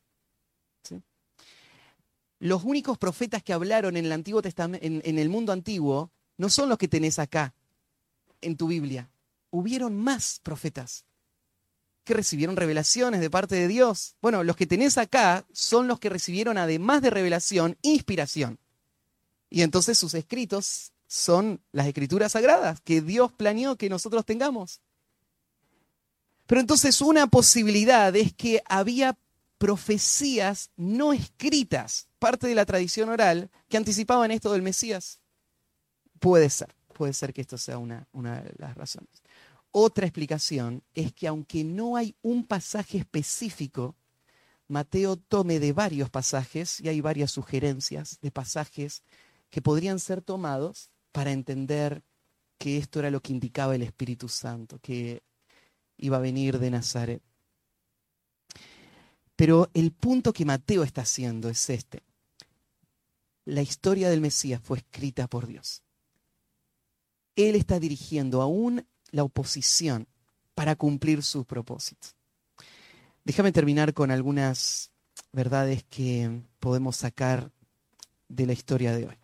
[2.38, 6.78] los únicos profetas que hablaron en el Antiguo en, el mundo antiguo, no son los
[6.78, 7.54] que tenés acá
[8.40, 9.08] en tu Biblia.
[9.50, 11.04] Hubieron más profetas
[12.04, 14.16] que recibieron revelaciones de parte de Dios.
[14.20, 18.58] Bueno, los que tenés acá son los que recibieron, además de revelación, inspiración.
[19.50, 24.80] Y entonces sus escritos son las escrituras sagradas que Dios planeó que nosotros tengamos.
[26.46, 29.16] Pero entonces una posibilidad es que había
[29.58, 35.20] profecías no escritas, parte de la tradición oral, que anticipaban esto del Mesías.
[36.18, 39.22] Puede ser, puede ser que esto sea una, una de las razones.
[39.70, 43.94] Otra explicación es que aunque no hay un pasaje específico,
[44.68, 49.02] Mateo tome de varios pasajes, y hay varias sugerencias de pasajes
[49.50, 52.02] que podrían ser tomados para entender
[52.58, 55.22] que esto era lo que indicaba el Espíritu Santo, que
[55.96, 57.22] iba a venir de Nazaret.
[59.36, 62.02] Pero el punto que Mateo está haciendo es este.
[63.44, 65.82] La historia del Mesías fue escrita por Dios.
[67.36, 70.08] Él está dirigiendo aún la oposición
[70.54, 72.16] para cumplir sus propósitos.
[73.24, 74.90] Déjame terminar con algunas
[75.32, 77.52] verdades que podemos sacar
[78.28, 79.16] de la historia de hoy.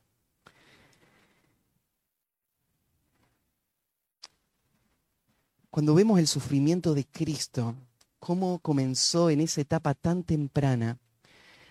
[5.71, 7.75] Cuando vemos el sufrimiento de Cristo,
[8.23, 11.01] cómo comenzó en esa etapa tan temprana,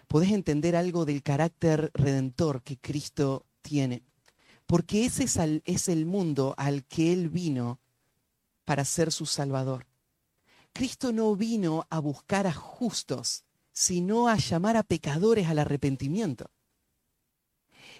[0.09, 4.03] podés entender algo del carácter redentor que Cristo tiene.
[4.65, 7.79] Porque ese es, el mundo al que Él vino
[8.65, 9.87] para ser su Salvador.
[10.73, 16.51] Cristo no vino a buscar a justos, sino a llamar a pecadores al arrepentimiento.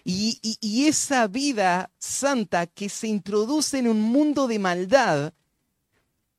[0.03, 5.33] Y, esa vida santa que se introduce en un mundo de maldad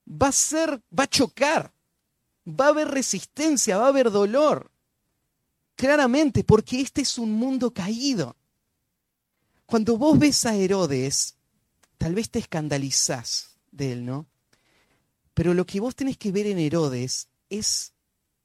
[0.06, 1.72] va ser, va a chocar,
[2.46, 4.70] va a haber resistencia, va a haber dolor.
[5.76, 8.36] Claramente, porque este es un mundo caído.
[9.66, 11.36] Cuando vos ves a Herodes,
[11.98, 14.26] tal vez te escandalizás de él, ¿no?
[15.34, 17.92] Pero lo que vos tenés que ver en Herodes es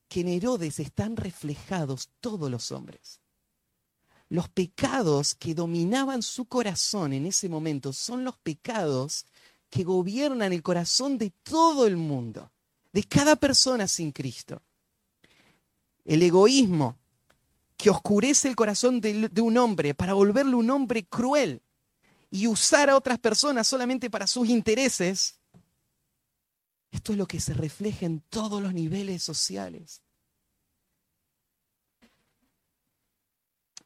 [0.07, 3.19] que en Herodes están reflejados todos los hombres.
[4.29, 9.25] Los pecados que dominaban su corazón en ese momento son los pecados
[9.69, 12.51] que gobiernan el corazón de todo el mundo,
[12.97, 14.59] de cada persona sin Cristo.
[16.03, 16.97] El egoísmo
[17.77, 21.61] que oscurece el corazón de, un hombre para volverle un hombre cruel
[22.31, 25.39] y usar a otras personas solamente para sus intereses,
[26.89, 30.01] esto es lo que se refleja en todos los niveles sociales.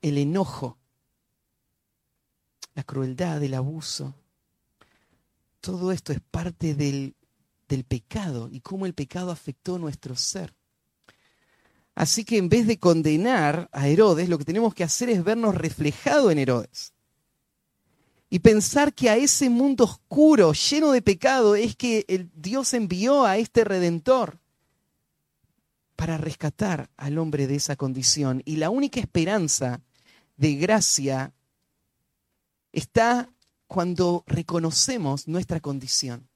[0.02, 0.78] El enojo,
[2.76, 4.16] la crueldad, el abuso,
[5.60, 7.14] todo esto es parte del,
[7.84, 10.54] pecado y cómo el pecado afectó nuestro ser.
[11.96, 15.56] Así que en vez de condenar a Herodes, lo que tenemos que hacer es vernos
[15.56, 16.94] reflejado en Herodes.
[18.30, 23.26] Y pensar que a ese mundo oscuro, lleno de pecado, es que el Dios envió
[23.26, 24.40] a este redentor
[25.98, 28.42] para rescatar al hombre de esa condición.
[28.46, 29.82] Y la única esperanza
[30.38, 31.34] de gracia
[32.72, 33.30] está
[33.68, 36.31] cuando reconocemos nuestra condición.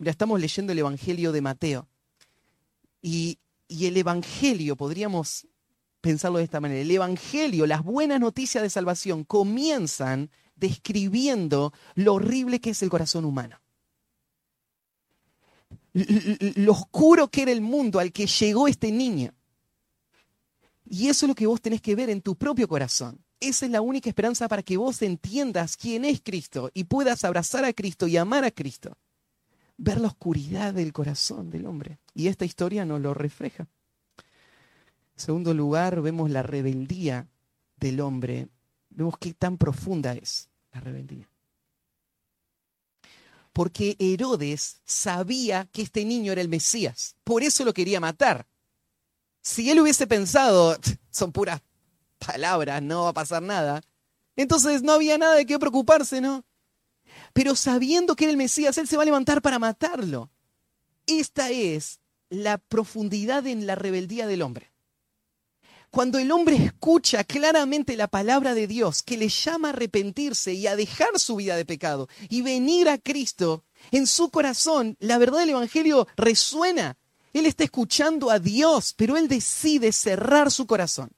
[0.00, 1.86] Mira, estamos leyendo el Evangelio de Mateo.
[3.02, 3.38] Y,
[3.68, 5.46] y, el Evangelio, podríamos
[6.00, 12.62] pensarlo de esta manera, el Evangelio, las buenas noticias de salvación comienzan describiendo lo horrible
[12.62, 13.60] que es el corazón humano.
[15.92, 19.34] Lo oscuro que era el mundo al que llegó este niño.
[20.88, 23.22] Y eso es lo que vos tenés que ver en tu propio corazón.
[23.38, 27.66] Esa es la única esperanza para que vos entiendas quién es Cristo y puedas abrazar
[27.66, 28.96] a Cristo y amar a Cristo.
[29.82, 32.00] Ver la oscuridad del corazón del hombre.
[32.12, 33.66] Y esta historia nos lo refleja.
[35.14, 37.30] En segundo lugar, vemos la rebeldía
[37.76, 38.48] del hombre.
[38.90, 41.26] Vemos qué tan profunda es la rebeldía.
[43.54, 47.16] Porque Herodes sabía que este niño era el Mesías.
[47.24, 48.46] Por eso lo quería matar.
[49.40, 50.76] Si él hubiese pensado,
[51.10, 51.62] son puras
[52.18, 53.80] palabras, no va a pasar nada.
[54.36, 56.44] Entonces no había nada de qué preocuparse, ¿no?
[57.32, 60.30] Pero sabiendo que era el Mesías, Él se va a levantar para matarlo.
[61.06, 64.70] Esta es la profundidad en la rebeldía del hombre.
[65.90, 70.68] Cuando el hombre escucha claramente la palabra de Dios que le llama a arrepentirse y
[70.68, 75.40] a dejar su vida de pecado y venir a Cristo, en su corazón la verdad
[75.40, 76.96] del Evangelio resuena.
[77.32, 81.10] Él está escuchando a Dios, pero él decide cerrar su corazón.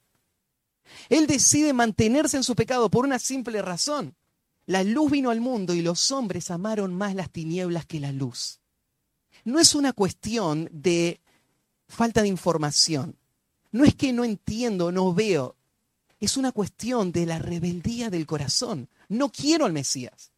[1.09, 4.15] Él decide mantenerse en su pecado por una simple razón.
[4.65, 8.59] La luz vino al mundo y los hombres amaron más las tinieblas que la luz.
[9.43, 11.19] No es una cuestión de
[11.87, 13.15] falta de información.
[13.71, 15.55] No es que no entiendo, no veo.
[16.19, 18.87] Es una cuestión de la rebeldía del corazón.
[19.09, 20.31] No quiero al Mesías.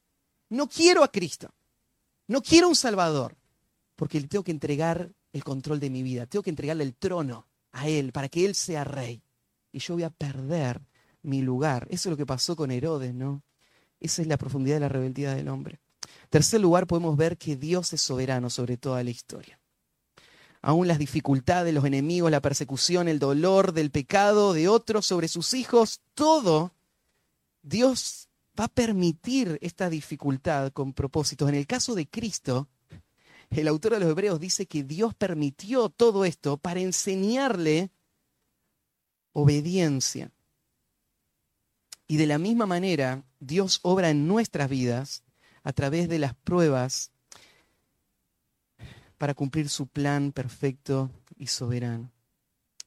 [0.49, 1.53] No quiero a Cristo.
[2.27, 3.35] No quiero un Salvador.
[3.95, 6.25] Porque le tengo que entregar el control de mi vida.
[6.25, 9.21] Tengo que entregarle el trono a Él para que Él sea rey
[9.75, 10.81] y yo voy a perder
[11.21, 11.85] mi lugar.
[11.89, 13.43] Eso es lo que pasó con Herodes, ¿no?
[13.99, 15.79] Esa es la profundidad de la rebeldía del hombre.
[16.29, 19.59] tercer lugar, podemos ver que Dios es soberano sobre toda la historia.
[20.61, 25.53] Aún las dificultades, los enemigos, la persecución, el dolor del pecado de otros sobre sus
[25.53, 26.71] hijos, todo,
[27.61, 28.29] Dios
[28.59, 31.49] va a permitir esta dificultad con propósitos.
[31.49, 32.67] En el caso de Cristo,
[33.49, 37.91] el autor de los Hebreos dice que Dios permitió todo esto para enseñarle
[39.33, 40.31] obediencia.
[42.07, 45.23] Y de la misma manera, Dios obra en nuestras vidas
[45.63, 47.11] a través de las pruebas
[49.17, 52.11] para cumplir su plan perfecto y soberano.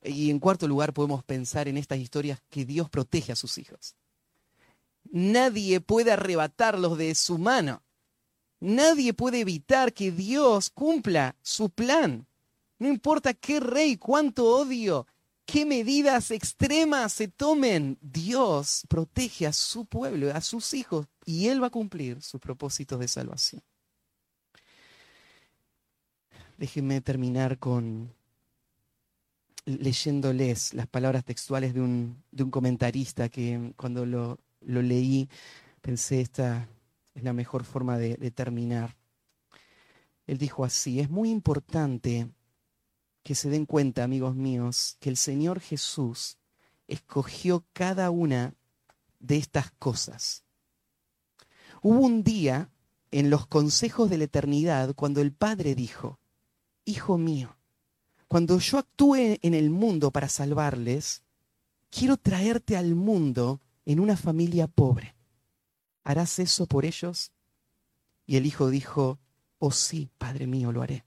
[0.03, 3.97] Y en cuarto lugar, podemos pensar en estas historias que Dios protege a sus hijos.
[5.11, 7.83] Nadie puede arrebatarlos de su mano.
[8.61, 12.27] Nadie puede evitar que Dios cumpla su plan.
[12.79, 15.07] No importa qué rey, cuánto odio,
[15.49, 21.62] qué medidas extremas se tomen, Dios protege a su pueblo, a sus hijos, y Él
[21.62, 23.62] va a cumplir sus propósitos de salvación.
[26.59, 28.12] Déjenme terminar con
[29.64, 35.30] leyéndoles las palabras textuales de un, de un comentarista que cuando lo, lo, leí
[35.80, 36.68] pensé esta
[37.14, 38.96] es la mejor forma de, de terminar.
[40.26, 42.28] Él dijo así, es muy importante
[43.29, 46.39] que se den cuenta, amigos míos, que el Señor Jesús
[46.87, 48.55] escogió cada una
[49.18, 50.45] de estas cosas.
[51.83, 52.70] Hubo un día
[53.11, 56.18] en los consejos de la eternidad cuando el Padre dijo,
[56.87, 57.59] Hijo mío,
[58.29, 61.22] cuando yo actúe en el mundo para salvarles,
[61.91, 65.16] quiero traerte al mundo en una familia pobre.
[66.03, 67.31] ¿Harás eso por ellos?
[68.24, 69.18] Y el hijo dijo,
[69.59, 71.05] oh sí, Padre mío, lo haré.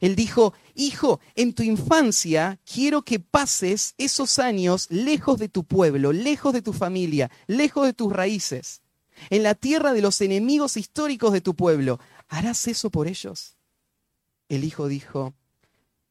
[0.00, 6.12] Él dijo, hijo, en tu infancia quiero que pases esos años lejos de tu pueblo,
[6.12, 8.82] lejos de tu familia, lejos de tus raíces,
[9.30, 12.00] en la tierra de los enemigos históricos de tu pueblo.
[12.28, 13.56] ¿Harás eso por ellos?
[14.48, 15.34] El hijo dijo,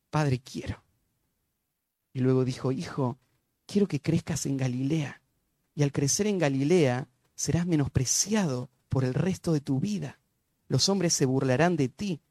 [0.09, 0.83] Padre, quiero.
[2.13, 3.17] Y luego dijo, Hijo,
[3.65, 5.21] quiero que crezcas en Galilea.
[5.75, 10.19] Y al crecer en Galilea serás menospreciado por el resto de tu vida.
[10.67, 12.21] Los hombres se burlarán de ti,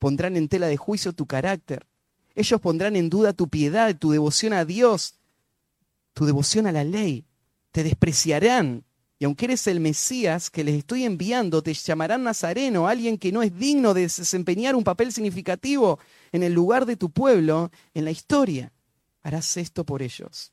[0.00, 1.86] pondrán en tela de juicio tu carácter.
[2.34, 5.14] Ellos pondrán en duda tu piedad, tu devoción a Dios,
[6.14, 7.26] tu devoción a la ley.
[7.70, 8.84] Te despreciarán.
[9.18, 13.42] Y aunque eres el Mesías que les estoy enviando, te llamarán Nazareno, alguien que no
[13.42, 15.98] es digno de desempeñar un papel significativo
[16.32, 18.72] en el lugar de tu pueblo, en la historia.
[19.22, 20.52] Harás esto por ellos.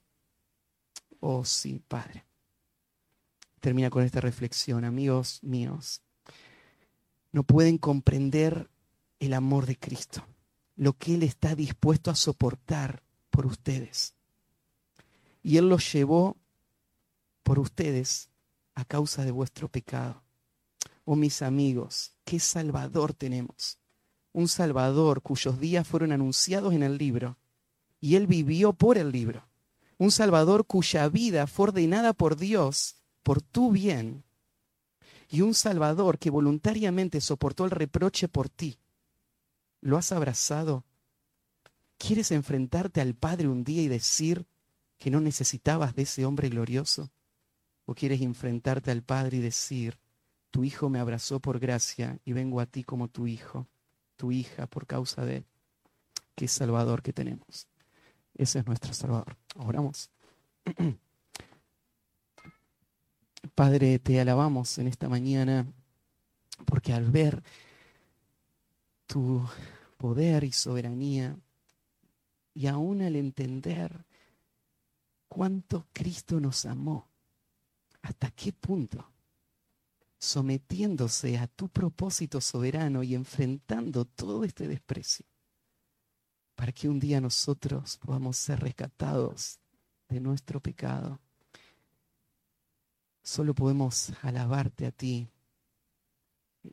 [1.22, 2.26] Oh sí, Padre.
[3.62, 6.02] Termina con esta reflexión, amigos míos.
[7.32, 8.70] No pueden comprender
[9.20, 10.26] el amor de Cristo,
[10.76, 14.14] lo que Él está dispuesto a soportar por ustedes.
[15.44, 16.38] Y Él los llevó
[17.44, 18.30] por ustedes
[18.76, 20.22] a causa de vuestro pecado.
[21.06, 23.80] Oh mis amigos, qué Salvador tenemos
[24.38, 27.40] un Salvador cuyos días fueron anunciados en el libro,
[28.00, 29.48] y él vivió por el libro.
[29.98, 34.24] Un Salvador cuya vida fue ordenada por Dios por tu bien.
[35.28, 38.78] Y un Salvador que voluntariamente soportó el reproche por ti.
[39.82, 40.84] ¿Lo has abrazado?
[41.98, 44.46] ¿Quieres enfrentarte al Padre un día y decir
[44.98, 47.12] que no necesitabas de ese hombre glorioso?
[47.86, 49.98] ¿O quieres enfrentarte al Padre y decir,
[50.52, 53.68] tu Hijo me abrazó por gracia y vengo a ti como tu Hijo?
[54.18, 55.46] tu hija por causa de
[56.36, 57.68] qué Salvador que tenemos.
[58.36, 59.38] Ese es nuestro Salvador.
[59.56, 60.10] Oramos.
[63.56, 65.66] Padre, te alabamos en esta mañana
[66.66, 67.42] porque al ver
[69.08, 69.44] tu
[69.98, 71.36] poder y soberanía
[72.54, 74.06] y aún al entender
[75.28, 77.08] cuánto Cristo nos amó,
[78.02, 79.12] hasta qué punto
[80.20, 85.26] sometiéndose a tu propósito soberano y enfrentando todo este desprecio,
[86.56, 89.60] para que un día nosotros podamos ser rescatados
[90.10, 91.20] de nuestro pecado.
[93.24, 95.28] Solo podemos alabarte a ti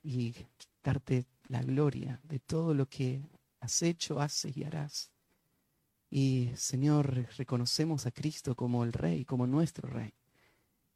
[0.03, 0.35] y
[0.83, 3.23] darte la gloria de todo lo que
[3.61, 5.11] has hecho, haces y harás.
[6.11, 10.15] Y Señor, reconocemos a Cristo como el Rey, como nuestro Rey.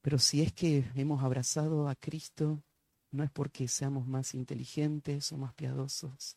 [0.00, 2.62] Pero si es que hemos abrazado a Cristo,
[3.10, 6.36] no es porque seamos más inteligentes o más piadosos,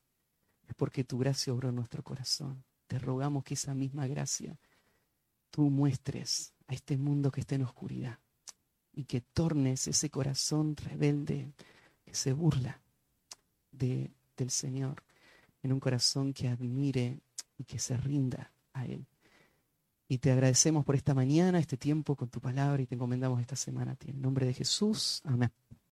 [0.68, 2.64] es porque tu gracia obró en nuestro corazón.
[2.88, 4.60] Te rogamos que esa misma gracia
[5.50, 8.20] tú muestres a este mundo que está en oscuridad
[8.94, 11.54] y que tornes ese corazón rebelde
[12.04, 12.81] que se burla
[13.72, 15.04] de, del Señor
[15.64, 17.20] en un corazón que admire
[17.58, 19.06] y que se rinda a Él.
[20.08, 23.56] Y te agradecemos por esta mañana, este tiempo con tu palabra y te encomendamos esta
[23.56, 24.10] semana a ti.
[24.10, 25.52] En nombre de Jesús, amén.